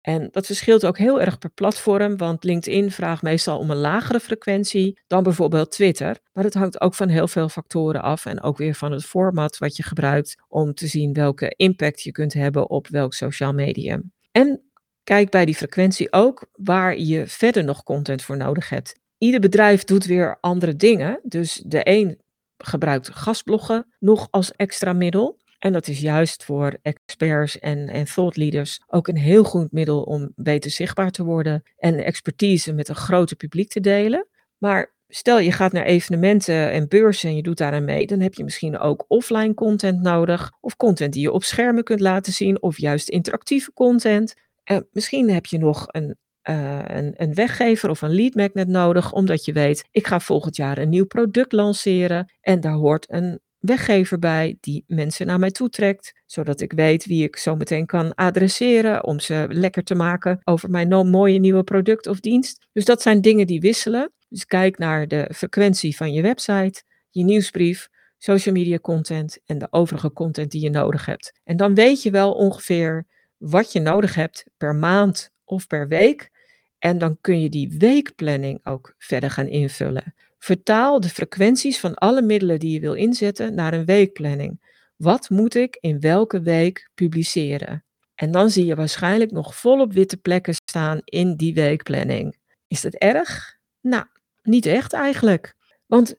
En 0.00 0.28
dat 0.30 0.46
verschilt 0.46 0.86
ook 0.86 0.98
heel 0.98 1.20
erg 1.20 1.38
per 1.38 1.50
platform, 1.50 2.16
want 2.16 2.44
LinkedIn 2.44 2.90
vraagt 2.90 3.22
meestal 3.22 3.58
om 3.58 3.70
een 3.70 3.76
lagere 3.76 4.20
frequentie 4.20 5.00
dan 5.06 5.22
bijvoorbeeld 5.22 5.70
Twitter. 5.70 6.18
Maar 6.32 6.44
het 6.44 6.54
hangt 6.54 6.80
ook 6.80 6.94
van 6.94 7.08
heel 7.08 7.28
veel 7.28 7.48
factoren 7.48 8.02
af 8.02 8.26
en 8.26 8.42
ook 8.42 8.58
weer 8.58 8.74
van 8.74 8.92
het 8.92 9.04
format 9.04 9.58
wat 9.58 9.76
je 9.76 9.82
gebruikt 9.82 10.42
om 10.48 10.74
te 10.74 10.86
zien 10.86 11.12
welke 11.12 11.54
impact 11.56 12.02
je 12.02 12.12
kunt 12.12 12.32
hebben 12.32 12.70
op 12.70 12.88
welk 12.88 13.14
sociaal 13.14 13.52
medium. 13.52 14.12
En 14.32 14.62
kijk 15.04 15.30
bij 15.30 15.44
die 15.44 15.54
frequentie 15.54 16.12
ook 16.12 16.46
waar 16.52 16.98
je 16.98 17.26
verder 17.26 17.64
nog 17.64 17.82
content 17.82 18.22
voor 18.22 18.36
nodig 18.36 18.68
hebt. 18.68 18.98
Ieder 19.18 19.40
bedrijf 19.40 19.84
doet 19.84 20.04
weer 20.04 20.38
andere 20.40 20.76
dingen, 20.76 21.20
dus 21.22 21.62
de 21.66 21.80
een 21.82 22.18
gebruikt 22.58 23.10
gastbloggen 23.12 23.86
nog 23.98 24.28
als 24.30 24.52
extra 24.52 24.92
middel. 24.92 25.39
En 25.60 25.72
dat 25.72 25.88
is 25.88 26.00
juist 26.00 26.44
voor 26.44 26.78
experts 26.82 27.58
en, 27.58 27.88
en 27.88 28.04
thought 28.04 28.36
leaders 28.36 28.80
ook 28.86 29.08
een 29.08 29.16
heel 29.16 29.44
goed 29.44 29.72
middel 29.72 30.02
om 30.02 30.32
beter 30.36 30.70
zichtbaar 30.70 31.10
te 31.10 31.24
worden 31.24 31.62
en 31.76 32.04
expertise 32.04 32.72
met 32.72 32.88
een 32.88 32.94
groter 32.94 33.36
publiek 33.36 33.68
te 33.68 33.80
delen. 33.80 34.26
Maar 34.58 34.94
stel 35.08 35.38
je 35.38 35.52
gaat 35.52 35.72
naar 35.72 35.84
evenementen 35.84 36.70
en 36.70 36.88
beurzen 36.88 37.28
en 37.28 37.36
je 37.36 37.42
doet 37.42 37.58
daar 37.58 37.72
aan 37.72 37.84
mee, 37.84 38.06
dan 38.06 38.20
heb 38.20 38.34
je 38.34 38.44
misschien 38.44 38.78
ook 38.78 39.04
offline 39.08 39.54
content 39.54 40.02
nodig 40.02 40.50
of 40.60 40.76
content 40.76 41.12
die 41.12 41.22
je 41.22 41.32
op 41.32 41.44
schermen 41.44 41.84
kunt 41.84 42.00
laten 42.00 42.32
zien 42.32 42.62
of 42.62 42.78
juist 42.78 43.08
interactieve 43.08 43.72
content. 43.72 44.34
En 44.64 44.88
misschien 44.92 45.30
heb 45.30 45.46
je 45.46 45.58
nog 45.58 45.84
een 45.86 46.16
uh, 46.48 46.78
een, 46.84 47.14
een, 47.16 47.34
weggever 47.34 47.90
of 47.90 48.02
een 48.02 48.14
lead 48.14 48.34
magnet 48.34 48.68
nodig, 48.68 49.12
omdat 49.12 49.44
je 49.44 49.52
weet, 49.52 49.88
ik 49.90 50.06
ga 50.06 50.20
volgend 50.20 50.56
jaar 50.56 50.78
een 50.78 50.88
nieuw 50.88 51.06
product 51.06 51.52
lanceren 51.52 52.32
en 52.40 52.60
daar 52.60 52.72
hoort 52.72 53.12
een 53.12 53.40
weggever 53.60 54.18
bij 54.18 54.56
die 54.60 54.84
mensen 54.86 55.26
naar 55.26 55.38
mij 55.38 55.50
toetrekt, 55.50 56.12
zodat 56.26 56.60
ik 56.60 56.72
weet 56.72 57.06
wie 57.06 57.24
ik 57.24 57.36
zo 57.36 57.56
meteen 57.56 57.86
kan 57.86 58.14
adresseren 58.14 59.04
om 59.04 59.20
ze 59.20 59.46
lekker 59.48 59.84
te 59.84 59.94
maken 59.94 60.40
over 60.44 60.70
mijn 60.70 61.08
mooie 61.08 61.38
nieuwe 61.38 61.62
product 61.62 62.06
of 62.06 62.20
dienst. 62.20 62.66
Dus 62.72 62.84
dat 62.84 63.02
zijn 63.02 63.20
dingen 63.20 63.46
die 63.46 63.60
wisselen. 63.60 64.12
Dus 64.28 64.46
kijk 64.46 64.78
naar 64.78 65.08
de 65.08 65.30
frequentie 65.34 65.96
van 65.96 66.12
je 66.12 66.22
website, 66.22 66.82
je 67.10 67.24
nieuwsbrief, 67.24 67.88
social 68.18 68.54
media 68.54 68.78
content 68.78 69.38
en 69.46 69.58
de 69.58 69.66
overige 69.70 70.12
content 70.12 70.50
die 70.50 70.62
je 70.62 70.70
nodig 70.70 71.06
hebt. 71.06 71.32
En 71.44 71.56
dan 71.56 71.74
weet 71.74 72.02
je 72.02 72.10
wel 72.10 72.32
ongeveer 72.32 73.06
wat 73.36 73.72
je 73.72 73.80
nodig 73.80 74.14
hebt 74.14 74.44
per 74.56 74.74
maand 74.74 75.30
of 75.44 75.66
per 75.66 75.88
week. 75.88 76.30
En 76.78 76.98
dan 76.98 77.18
kun 77.20 77.40
je 77.40 77.48
die 77.48 77.74
weekplanning 77.78 78.60
ook 78.66 78.94
verder 78.98 79.30
gaan 79.30 79.46
invullen. 79.46 80.14
Vertaal 80.42 81.00
de 81.00 81.08
frequenties 81.08 81.80
van 81.80 81.94
alle 81.94 82.22
middelen 82.22 82.58
die 82.58 82.72
je 82.72 82.80
wil 82.80 82.94
inzetten 82.94 83.54
naar 83.54 83.72
een 83.72 83.84
weekplanning. 83.84 84.78
Wat 84.96 85.30
moet 85.30 85.54
ik 85.54 85.76
in 85.80 86.00
welke 86.00 86.40
week 86.40 86.90
publiceren? 86.94 87.84
En 88.14 88.30
dan 88.30 88.50
zie 88.50 88.64
je 88.64 88.74
waarschijnlijk 88.74 89.30
nog 89.30 89.54
volop 89.54 89.92
witte 89.92 90.16
plekken 90.16 90.54
staan 90.54 91.00
in 91.04 91.36
die 91.36 91.54
weekplanning. 91.54 92.36
Is 92.66 92.80
dat 92.80 92.94
erg? 92.94 93.56
Nou, 93.80 94.04
niet 94.42 94.66
echt 94.66 94.92
eigenlijk. 94.92 95.54
Want 95.86 96.14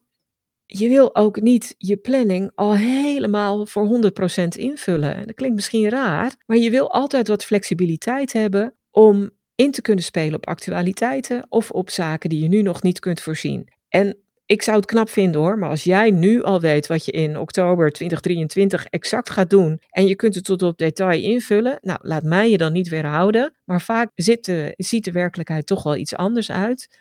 je 0.65 0.89
wil 0.89 1.15
ook 1.15 1.41
niet 1.41 1.75
je 1.77 1.97
planning 1.97 2.51
al 2.55 2.75
helemaal 2.75 3.65
voor 3.65 4.11
100% 4.43 4.47
invullen. 4.47 5.27
Dat 5.27 5.35
klinkt 5.35 5.55
misschien 5.55 5.89
raar, 5.89 6.35
maar 6.45 6.57
je 6.57 6.69
wil 6.69 6.91
altijd 6.91 7.27
wat 7.27 7.45
flexibiliteit 7.45 8.33
hebben 8.33 8.75
om 8.91 9.29
in 9.55 9.71
te 9.71 9.81
kunnen 9.81 10.03
spelen 10.03 10.35
op 10.35 10.47
actualiteiten 10.47 11.45
of 11.49 11.71
op 11.71 11.89
zaken 11.89 12.29
die 12.29 12.41
je 12.41 12.47
nu 12.47 12.61
nog 12.61 12.81
niet 12.81 12.99
kunt 12.99 13.21
voorzien. 13.21 13.79
En 13.91 14.17
ik 14.45 14.61
zou 14.61 14.77
het 14.77 14.85
knap 14.85 15.09
vinden 15.09 15.41
hoor, 15.41 15.57
maar 15.57 15.69
als 15.69 15.83
jij 15.83 16.11
nu 16.11 16.43
al 16.43 16.61
weet 16.61 16.87
wat 16.87 17.05
je 17.05 17.11
in 17.11 17.37
oktober 17.37 17.91
2023 17.91 18.85
exact 18.85 19.29
gaat 19.29 19.49
doen 19.49 19.81
en 19.89 20.07
je 20.07 20.15
kunt 20.15 20.35
het 20.35 20.43
tot 20.43 20.61
op 20.61 20.77
detail 20.77 21.21
invullen, 21.21 21.79
nou 21.81 21.99
laat 22.01 22.23
mij 22.23 22.49
je 22.49 22.57
dan 22.57 22.73
niet 22.73 22.89
weerhouden. 22.89 23.53
Maar 23.63 23.81
vaak 23.81 24.11
de, 24.15 24.73
ziet 24.77 25.05
de 25.05 25.11
werkelijkheid 25.11 25.65
toch 25.65 25.83
wel 25.83 25.95
iets 25.95 26.15
anders 26.15 26.51
uit. 26.51 26.97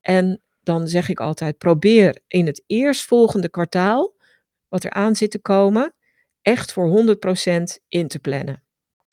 En 0.00 0.40
dan 0.62 0.88
zeg 0.88 1.08
ik 1.08 1.20
altijd: 1.20 1.58
probeer 1.58 2.18
in 2.28 2.46
het 2.46 2.62
eerstvolgende 2.66 3.48
kwartaal, 3.48 4.14
wat 4.68 4.84
er 4.84 4.90
aan 4.90 5.16
zit 5.16 5.30
te 5.30 5.38
komen, 5.38 5.94
echt 6.42 6.72
voor 6.72 7.16
100% 7.48 7.62
in 7.88 8.08
te 8.08 8.18
plannen. 8.18 8.63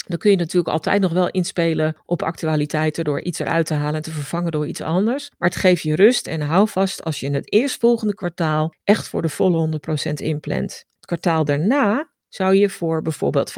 Dan 0.08 0.18
kun 0.18 0.32
je 0.32 0.38
natuurlijk 0.38 0.74
altijd 0.74 1.02
nog 1.02 1.12
wel 1.12 1.30
inspelen 1.30 1.96
op 2.06 2.22
actualiteiten 2.22 3.04
door 3.04 3.22
iets 3.22 3.40
eruit 3.40 3.66
te 3.66 3.74
halen 3.74 3.96
en 3.96 4.02
te 4.02 4.12
vervangen 4.12 4.52
door 4.52 4.68
iets 4.68 4.82
anders. 4.82 5.32
Maar 5.38 5.50
het 5.50 5.58
geeft 5.58 5.84
je 5.84 5.96
rust 5.96 6.28
en 6.28 6.42
hou 6.42 6.68
vast 6.68 7.04
als 7.04 7.20
je 7.20 7.26
in 7.26 7.34
het 7.34 7.54
eerstvolgende 7.54 8.14
kwartaal 8.14 8.74
echt 8.84 9.08
voor 9.08 9.22
de 9.22 9.30
volle 9.30 9.80
100% 10.10 10.14
inplant. 10.14 10.72
Het 10.72 11.06
kwartaal 11.06 11.46
daarna 11.46 12.10
zou 12.28 12.56
je 12.56 12.70
voor 12.70 13.02
bijvoorbeeld 13.02 13.52
75% 13.52 13.54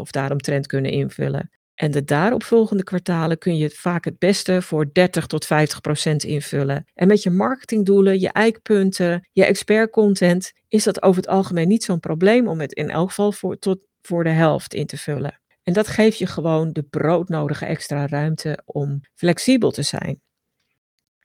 of 0.00 0.10
daaromtrent 0.10 0.66
kunnen 0.66 0.90
invullen. 0.90 1.50
En 1.74 1.90
de 1.90 2.04
daaropvolgende 2.04 2.82
kwartalen 2.82 3.38
kun 3.38 3.56
je 3.56 3.70
vaak 3.70 4.04
het 4.04 4.18
beste 4.18 4.62
voor 4.62 4.92
30 4.92 5.26
tot 5.26 5.46
50 5.46 5.80
procent 5.80 6.24
invullen. 6.24 6.84
En 6.94 7.08
met 7.08 7.22
je 7.22 7.30
marketingdoelen, 7.30 8.20
je 8.20 8.28
eikpunten, 8.28 9.28
je 9.32 9.44
expertcontent 9.44 10.52
is 10.68 10.84
dat 10.84 11.02
over 11.02 11.22
het 11.22 11.30
algemeen 11.30 11.68
niet 11.68 11.84
zo'n 11.84 12.00
probleem 12.00 12.48
om 12.48 12.60
het 12.60 12.72
in 12.72 12.90
elk 12.90 13.08
geval 13.08 13.32
voor, 13.32 13.58
tot 13.58 13.78
voor 14.02 14.24
de 14.24 14.30
helft 14.30 14.74
in 14.74 14.86
te 14.86 14.98
vullen. 14.98 15.40
En 15.62 15.72
dat 15.72 15.88
geeft 15.88 16.18
je 16.18 16.26
gewoon 16.26 16.72
de 16.72 16.82
broodnodige 16.82 17.66
extra 17.66 18.06
ruimte 18.06 18.62
om 18.64 19.00
flexibel 19.14 19.70
te 19.70 19.82
zijn. 19.82 20.20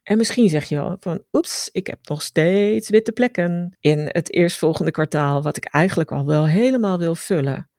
En 0.02 0.16
misschien 0.16 0.48
zeg 0.48 0.68
je 0.68 0.74
wel 0.74 0.96
van, 1.00 1.22
oeps, 1.32 1.68
ik 1.72 1.86
heb 1.86 1.98
nog 2.08 2.22
steeds 2.22 2.88
witte 2.88 3.12
plekken 3.12 3.76
in 3.80 3.98
het 4.12 4.32
eerstvolgende 4.32 4.90
kwartaal, 4.90 5.42
wat 5.42 5.56
ik 5.56 5.64
eigenlijk 5.64 6.12
al 6.12 6.26
wel 6.26 6.46
helemaal 6.46 6.98
wil 6.98 7.14
vullen. 7.14 7.70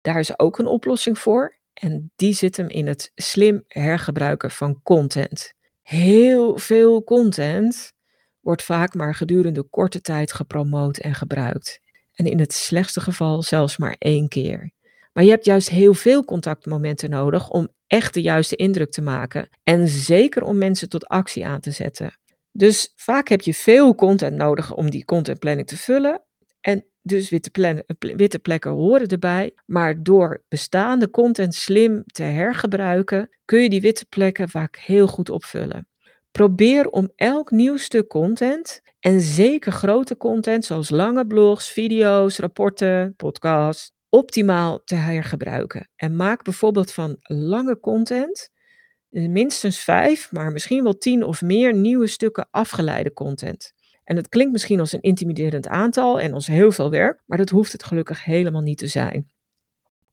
Daar 0.00 0.18
is 0.18 0.38
ook 0.38 0.58
een 0.58 0.66
oplossing 0.66 1.18
voor. 1.18 1.58
En 1.72 2.12
die 2.16 2.34
zit 2.34 2.56
hem 2.56 2.68
in 2.68 2.86
het 2.86 3.12
slim 3.14 3.64
hergebruiken 3.66 4.50
van 4.50 4.82
content. 4.82 5.52
Heel 5.82 6.58
veel 6.58 7.04
content 7.04 7.92
wordt 8.40 8.62
vaak 8.62 8.94
maar 8.94 9.14
gedurende 9.14 9.62
korte 9.62 10.00
tijd 10.00 10.32
gepromoot 10.32 10.98
en 10.98 11.14
gebruikt. 11.14 11.80
En 12.22 12.30
in 12.30 12.40
het 12.40 12.52
slechtste 12.52 13.00
geval 13.00 13.42
zelfs 13.42 13.76
maar 13.76 13.96
één 13.98 14.28
keer. 14.28 14.70
Maar 15.12 15.24
je 15.24 15.30
hebt 15.30 15.44
juist 15.44 15.68
heel 15.68 15.94
veel 15.94 16.24
contactmomenten 16.24 17.10
nodig 17.10 17.50
om 17.50 17.68
echt 17.86 18.14
de 18.14 18.22
juiste 18.22 18.56
indruk 18.56 18.90
te 18.90 19.02
maken. 19.02 19.48
En 19.62 19.88
zeker 19.88 20.42
om 20.42 20.58
mensen 20.58 20.88
tot 20.88 21.06
actie 21.06 21.46
aan 21.46 21.60
te 21.60 21.70
zetten. 21.70 22.18
Dus 22.52 22.92
vaak 22.96 23.28
heb 23.28 23.40
je 23.40 23.54
veel 23.54 23.94
content 23.94 24.36
nodig 24.36 24.74
om 24.74 24.90
die 24.90 25.04
contentplanning 25.04 25.66
te 25.66 25.76
vullen. 25.76 26.22
En 26.60 26.84
dus 27.02 27.30
witte, 27.30 27.84
witte 27.98 28.38
plekken 28.38 28.70
horen 28.70 29.08
erbij. 29.08 29.54
Maar 29.66 30.02
door 30.02 30.44
bestaande 30.48 31.10
content 31.10 31.54
slim 31.54 32.02
te 32.06 32.22
hergebruiken, 32.22 33.28
kun 33.44 33.62
je 33.62 33.68
die 33.68 33.80
witte 33.80 34.06
plekken 34.08 34.48
vaak 34.48 34.76
heel 34.76 35.06
goed 35.06 35.30
opvullen. 35.30 35.86
Probeer 36.32 36.88
om 36.88 37.12
elk 37.16 37.50
nieuw 37.50 37.76
stuk 37.76 38.08
content, 38.08 38.82
en 39.00 39.20
zeker 39.20 39.72
grote 39.72 40.16
content 40.16 40.64
zoals 40.64 40.90
lange 40.90 41.26
blogs, 41.26 41.70
video's, 41.70 42.38
rapporten, 42.38 43.14
podcasts, 43.16 43.92
optimaal 44.08 44.84
te 44.84 44.94
hergebruiken. 44.94 45.88
En 45.96 46.16
maak 46.16 46.44
bijvoorbeeld 46.44 46.92
van 46.92 47.16
lange 47.20 47.80
content 47.80 48.50
minstens 49.08 49.78
vijf, 49.78 50.32
maar 50.32 50.52
misschien 50.52 50.82
wel 50.82 50.98
tien 50.98 51.24
of 51.24 51.42
meer 51.42 51.74
nieuwe 51.74 52.06
stukken 52.06 52.48
afgeleide 52.50 53.12
content. 53.12 53.72
En 54.04 54.16
het 54.16 54.28
klinkt 54.28 54.52
misschien 54.52 54.80
als 54.80 54.92
een 54.92 55.00
intimiderend 55.00 55.68
aantal 55.68 56.20
en 56.20 56.32
als 56.32 56.46
heel 56.46 56.72
veel 56.72 56.90
werk, 56.90 57.22
maar 57.26 57.38
dat 57.38 57.50
hoeft 57.50 57.72
het 57.72 57.84
gelukkig 57.84 58.24
helemaal 58.24 58.62
niet 58.62 58.78
te 58.78 58.86
zijn. 58.86 59.30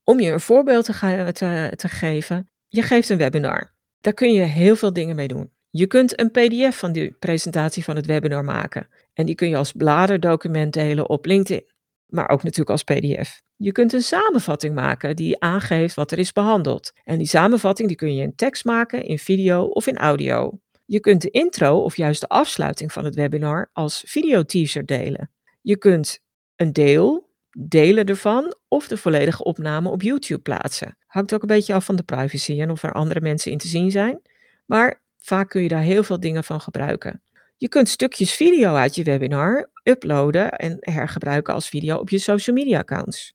Om 0.04 0.20
je 0.20 0.32
een 0.32 0.40
voorbeeld 0.40 0.86
te, 0.86 1.74
te 1.76 1.88
geven, 1.88 2.50
je 2.68 2.82
geeft 2.82 3.10
een 3.10 3.18
webinar. 3.18 3.74
Daar 4.02 4.14
kun 4.14 4.34
je 4.34 4.42
heel 4.42 4.76
veel 4.76 4.94
dingen 4.94 5.16
mee 5.16 5.28
doen. 5.28 5.52
Je 5.72 5.88
kunt 5.88 6.20
een 6.20 6.32
PDF 6.32 6.78
van 6.78 6.92
die 6.92 7.12
presentatie 7.12 7.84
van 7.84 7.96
het 7.96 8.06
webinar 8.06 8.44
maken. 8.44 8.88
En 9.14 9.26
die 9.26 9.36
kun 9.36 9.50
je 9.50 9.58
als 9.58 9.72
bladerdocument 9.72 10.74
delen 10.74 11.10
op 11.10 11.26
LinkedIn, 11.26 11.66
maar 12.06 12.30
ook 12.30 12.44
natuurlijk 12.44 12.70
als 12.70 12.84
PDF. 12.84 13.42
Je 13.56 13.72
kunt 13.72 13.94
een 13.94 14.02
samenvatting 14.02 14.76
maken 14.76 15.16
die 15.16 15.40
aangeeft 15.40 15.96
wat 15.96 16.12
er 16.12 16.20
is 16.20 16.32
behandeld. 16.32 16.92
En 17.04 17.18
die 17.18 17.28
samenvatting 17.28 17.88
die 17.88 17.98
kun 17.98 18.16
je 18.16 18.22
in 18.22 18.36
tekst 18.36 18.66
maken, 18.66 19.04
in 19.04 19.20
video 19.20 19.64
of 19.64 19.88
in 19.88 19.98
audio. 19.98 20.60
Je 20.86 21.00
kunt 21.00 21.22
de 21.22 21.30
intro 21.30 21.84
of 21.84 21.96
juist 21.96 22.22
de 22.22 22.28
afsluiting 22.28 22.92
van 22.92 23.06
het 23.06 23.16
webinar 23.16 23.70
als 23.74 24.04
video-teaser 24.08 24.86
delen. 24.86 25.32
Je 25.62 25.78
kunt 25.78 26.20
een 26.56 26.74
deel, 26.74 27.30
delen 27.58 28.06
ervan 28.06 28.56
of 28.68 28.88
de 28.88 28.98
volledige 28.98 29.44
opname 29.44 29.90
op 29.90 30.02
YouTube 30.02 30.42
plaatsen. 30.42 30.98
Hangt 31.06 31.34
ook 31.34 31.42
een 31.42 31.48
beetje 31.48 31.74
af 31.74 31.86
van 31.86 31.96
de 31.96 32.04
privacy 32.04 32.62
en 32.62 32.72
of 32.72 32.84
er 32.84 32.94
andere 32.94 33.22
mensen 33.22 33.52
in 33.52 33.58
te 33.58 33.68
zien 33.68 33.92
zijn. 33.92 34.22
Maar 34.66 35.02
vaak 35.22 35.50
kun 35.50 35.62
je 35.62 35.68
daar 35.68 35.82
heel 35.82 36.04
veel 36.04 36.20
dingen 36.20 36.44
van 36.44 36.62
gebruiken. 36.62 37.22
Je 37.58 37.68
kunt 37.68 37.90
stukjes 37.90 38.34
video 38.34 38.74
uit 38.76 38.96
je 38.96 39.04
webinar 39.04 39.70
uploaden 39.84 40.52
en 40.52 40.78
hergebruiken 40.80 41.54
als 41.54 41.70
video 41.70 41.98
op 41.98 42.10
je 42.10 42.20
social 42.20 42.56
media 42.56 42.80
accounts. 42.80 43.34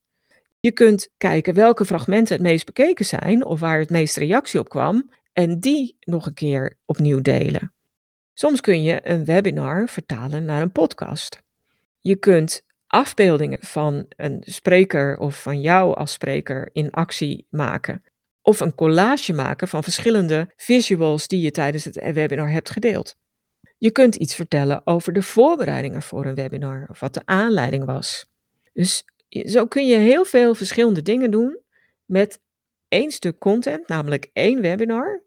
Je 0.61 0.73
kunt 0.73 1.09
kijken 1.19 1.55
welke 1.55 1.85
fragmenten 1.85 2.35
het 2.35 2.43
meest 2.43 2.67
bekeken 2.67 3.05
zijn 3.05 3.45
of 3.45 3.61
waar 3.61 3.79
het 3.79 3.91
meest 3.91 4.17
reactie 4.17 4.61
op 4.61 4.69
kwam 4.69 5.11
en 5.33 5.61
die 5.61 5.97
nog 6.01 6.27
een 6.27 6.35
keer 6.35 6.77
opnieuw 6.85 7.21
delen. 7.21 7.73
Soms 8.35 8.61
kun 8.61 8.83
je 8.83 9.09
een 9.09 9.25
webinar 9.25 9.89
vertalen 9.89 10.45
naar 10.45 10.63
een 10.63 10.73
podcast. 10.73 11.43
Je 12.01 12.17
kunt 12.17 12.63
afbeeldingen 12.87 13.59
van 13.61 14.07
een 14.09 14.43
spreker 14.45 15.19
of 15.19 15.43
van 15.43 15.61
jou 15.61 15.97
als 15.97 16.13
spreker 16.13 16.71
in 16.73 16.91
actie 16.91 17.47
maken. 17.51 18.03
Of 18.47 18.61
een 18.61 18.75
collage 18.75 19.33
maken 19.33 19.69
van 19.69 19.83
verschillende 19.83 20.53
visuals 20.57 21.29
die 21.29 21.41
je 21.41 21.51
tijdens 21.51 21.85
het 21.85 22.13
webinar 22.13 22.51
hebt 22.51 22.71
gedeeld. 22.71 23.17
Je 23.79 23.91
kunt 23.91 24.15
iets 24.15 24.35
vertellen 24.35 24.87
over 24.87 25.13
de 25.13 25.23
voorbereidingen 25.23 26.03
voor 26.03 26.27
een 26.27 26.35
webinar 26.35 26.87
of 26.91 27.01
wat 27.01 27.15
de 27.15 27.23
aanleiding 27.25 27.85
was. 27.85 28.27
Dus 28.73 29.05
zo 29.29 29.67
kun 29.67 29.87
je 29.87 29.97
heel 29.97 30.25
veel 30.25 30.55
verschillende 30.55 31.03
dingen 31.03 31.31
doen 31.31 31.59
met 32.05 32.41
één 32.89 33.11
stuk 33.11 33.39
content, 33.39 33.89
namelijk 33.89 34.31
één 34.33 34.61
webinar, 34.61 35.23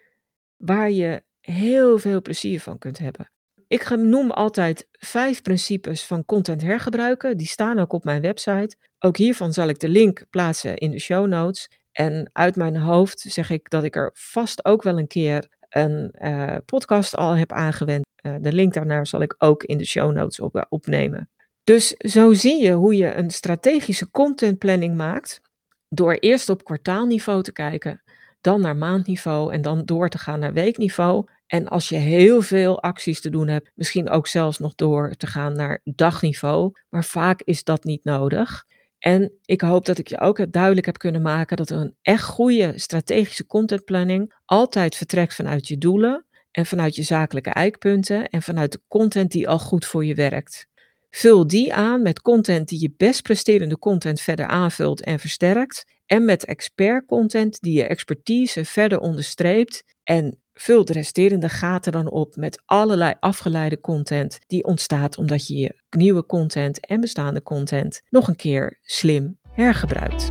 waar 0.58 0.92
je 0.92 1.24
heel 1.40 2.00
veel 2.00 2.22
plezier 2.22 2.62
van 2.62 2.78
kunt 2.78 2.98
hebben. 2.98 3.32
Ik 3.68 3.90
noem 3.90 4.32
altijd 4.32 4.88
vijf 4.92 5.42
principes 5.42 6.04
van 6.04 6.26
content 6.26 6.62
hergebruiken. 6.62 7.38
Die 7.38 7.48
staan 7.48 7.80
ook 7.80 7.94
op 7.94 8.04
mijn 8.04 8.22
website. 8.22 8.76
Ook 9.00 9.18
hiervan 9.18 9.54
zal 9.54 9.68
ik 9.68 9.80
de 9.80 9.90
link 9.90 10.26
plaatsen 10.30 10.78
in 10.78 10.92
de 10.92 11.00
show 11.00 11.28
notes. 11.28 11.70
En 11.98 12.30
uit 12.34 12.56
mijn 12.56 12.78
hoofd 12.78 13.20
zeg 13.20 13.50
ik 13.50 13.70
dat 13.70 13.84
ik 13.84 13.96
er 13.96 14.12
vast 14.14 14.66
ook 14.66 14.84
wel 14.84 14.98
een 14.98 15.08
keer 15.08 15.48
een 15.70 16.16
uh, 16.22 16.56
podcast 16.66 17.16
al 17.16 17.38
heb 17.38 17.52
aangewend. 17.52 18.06
Uh, 18.22 18.36
de 18.42 18.54
link 18.54 18.74
daarnaar 18.74 19.08
zal 19.08 19.22
ik 19.22 19.36
ook 19.38 19.64
in 19.64 19.78
de 19.78 19.86
show 19.86 20.12
notes 20.12 20.40
op, 20.40 20.66
opnemen. 20.70 21.30
Dus 21.64 21.88
zo 21.98 22.34
zie 22.34 22.64
je 22.64 22.72
hoe 22.72 22.96
je 22.96 23.14
een 23.14 23.32
strategische 23.32 24.12
contentplanning 24.12 24.96
maakt 24.96 25.42
door 25.90 26.14
eerst 26.14 26.50
op 26.50 26.64
kwartaalniveau 26.64 27.44
te 27.44 27.52
kijken, 27.52 28.02
dan 28.42 28.62
naar 28.62 28.76
maandniveau 28.76 29.54
en 29.54 29.62
dan 29.62 29.86
door 29.86 30.10
te 30.10 30.18
gaan 30.18 30.40
naar 30.40 30.54
weekniveau. 30.54 31.26
En 31.48 31.68
als 31.68 31.90
je 31.90 31.96
heel 31.96 32.42
veel 32.42 32.82
acties 32.82 33.22
te 33.22 33.30
doen 33.30 33.48
hebt, 33.48 33.72
misschien 33.76 34.10
ook 34.10 34.28
zelfs 34.28 34.60
nog 34.60 34.76
door 34.76 35.16
te 35.16 35.28
gaan 35.28 35.56
naar 35.56 35.82
dagniveau. 35.84 36.72
Maar 36.90 37.06
vaak 37.06 37.42
is 37.42 37.64
dat 37.64 37.84
niet 37.84 38.04
nodig. 38.04 38.66
En 39.00 39.32
ik 39.46 39.62
hoop 39.62 39.86
dat 39.86 39.98
ik 39.98 40.08
je 40.08 40.20
ook 40.20 40.52
duidelijk 40.52 40.86
heb 40.86 40.98
kunnen 40.98 41.22
maken 41.22 41.58
dat 41.58 41.70
een 41.70 41.96
echt 42.02 42.24
goede 42.24 42.74
strategische 42.76 43.46
contentplanning 43.46 44.34
altijd 44.46 44.96
vertrekt 44.96 45.36
vanuit 45.36 45.68
je 45.68 45.78
doelen 45.78 46.26
en 46.52 46.66
vanuit 46.66 46.96
je 46.96 47.04
zakelijke 47.04 47.50
eikpunten 47.50 48.30
en 48.30 48.42
vanuit 48.42 48.72
de 48.72 48.82
content 48.88 49.32
die 49.32 49.50
al 49.50 49.60
goed 49.60 49.86
voor 49.86 50.06
je 50.06 50.16
werkt. 50.16 50.68
Vul 51.10 51.48
die 51.48 51.74
aan 51.74 52.02
met 52.02 52.22
content 52.22 52.68
die 52.68 52.82
je 52.82 52.94
best 52.98 53.22
presterende 53.22 53.80
content 53.80 54.22
verder 54.22 54.46
aanvult 54.46 55.02
en 55.02 55.20
versterkt 55.20 55.86
en 56.06 56.26
met 56.26 56.46
expert 56.46 57.06
content 57.06 57.62
die 57.62 57.74
je 57.74 57.88
expertise 57.88 58.66
verder 58.66 59.00
onderstreept 59.00 59.84
en 60.04 60.42
vul 60.58 60.86
de 60.86 60.94
resterende 60.94 61.50
gaten 61.50 61.92
dan 61.92 62.10
op 62.10 62.36
met 62.36 62.62
allerlei 62.66 63.14
afgeleide 63.20 63.80
content 63.80 64.40
die 64.48 64.64
ontstaat 64.64 65.18
omdat 65.18 65.48
je 65.48 65.58
je 65.58 65.76
nieuwe 65.90 66.26
content 66.26 66.86
en 66.86 67.02
bestaande 67.02 67.44
content 67.44 68.02
nog 68.10 68.28
een 68.28 68.36
keer 68.36 68.80
slim 68.82 69.38
hergebruikt. 69.52 70.30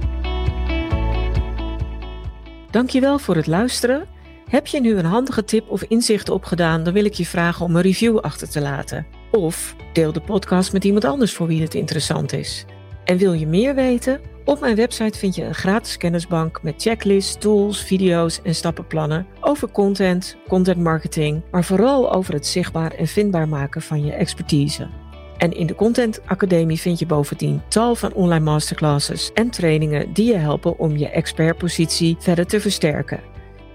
Dankjewel 2.70 3.18
voor 3.18 3.36
het 3.36 3.46
luisteren. 3.46 4.06
Heb 4.48 4.66
je 4.66 4.80
nu 4.80 4.96
een 4.96 5.04
handige 5.04 5.44
tip 5.44 5.70
of 5.70 5.82
inzicht 5.82 6.28
opgedaan, 6.28 6.82
dan 6.82 6.92
wil 6.92 7.04
ik 7.04 7.14
je 7.14 7.26
vragen 7.26 7.64
om 7.64 7.76
een 7.76 7.82
review 7.82 8.18
achter 8.18 8.50
te 8.50 8.60
laten. 8.60 9.06
Of 9.30 9.76
deel 9.92 10.12
de 10.12 10.20
podcast 10.20 10.72
met 10.72 10.84
iemand 10.84 11.04
anders 11.04 11.34
voor 11.34 11.46
wie 11.46 11.62
het 11.62 11.74
interessant 11.74 12.32
is. 12.32 12.64
En 13.04 13.16
wil 13.16 13.32
je 13.32 13.46
meer 13.46 13.74
weten? 13.74 14.20
Op 14.46 14.60
mijn 14.60 14.76
website 14.76 15.18
vind 15.18 15.34
je 15.34 15.44
een 15.44 15.54
gratis 15.54 15.96
kennisbank 15.96 16.62
met 16.62 16.82
checklists, 16.82 17.36
tools, 17.38 17.82
video's 17.82 18.40
en 18.42 18.54
stappenplannen 18.54 19.26
over 19.40 19.70
content, 19.70 20.36
content 20.48 20.78
marketing, 20.78 21.42
maar 21.50 21.64
vooral 21.64 22.12
over 22.12 22.34
het 22.34 22.46
zichtbaar 22.46 22.92
en 22.92 23.06
vindbaar 23.06 23.48
maken 23.48 23.82
van 23.82 24.04
je 24.04 24.12
expertise. 24.12 24.88
En 25.36 25.52
in 25.52 25.66
de 25.66 25.74
Content 25.74 26.20
Academie 26.26 26.80
vind 26.80 26.98
je 26.98 27.06
bovendien 27.06 27.62
tal 27.68 27.94
van 27.94 28.12
online 28.12 28.44
masterclasses 28.44 29.32
en 29.32 29.50
trainingen 29.50 30.12
die 30.12 30.26
je 30.26 30.36
helpen 30.36 30.78
om 30.78 30.96
je 30.96 31.08
expertpositie 31.08 32.16
verder 32.18 32.46
te 32.46 32.60
versterken. 32.60 33.20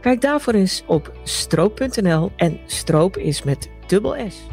Kijk 0.01 0.21
daarvoor 0.21 0.53
eens 0.53 0.83
op 0.87 1.13
stroop.nl 1.23 2.31
en 2.35 2.59
stroop 2.65 3.17
is 3.17 3.43
met 3.43 3.69
dubbel 3.87 4.15
S. 4.29 4.50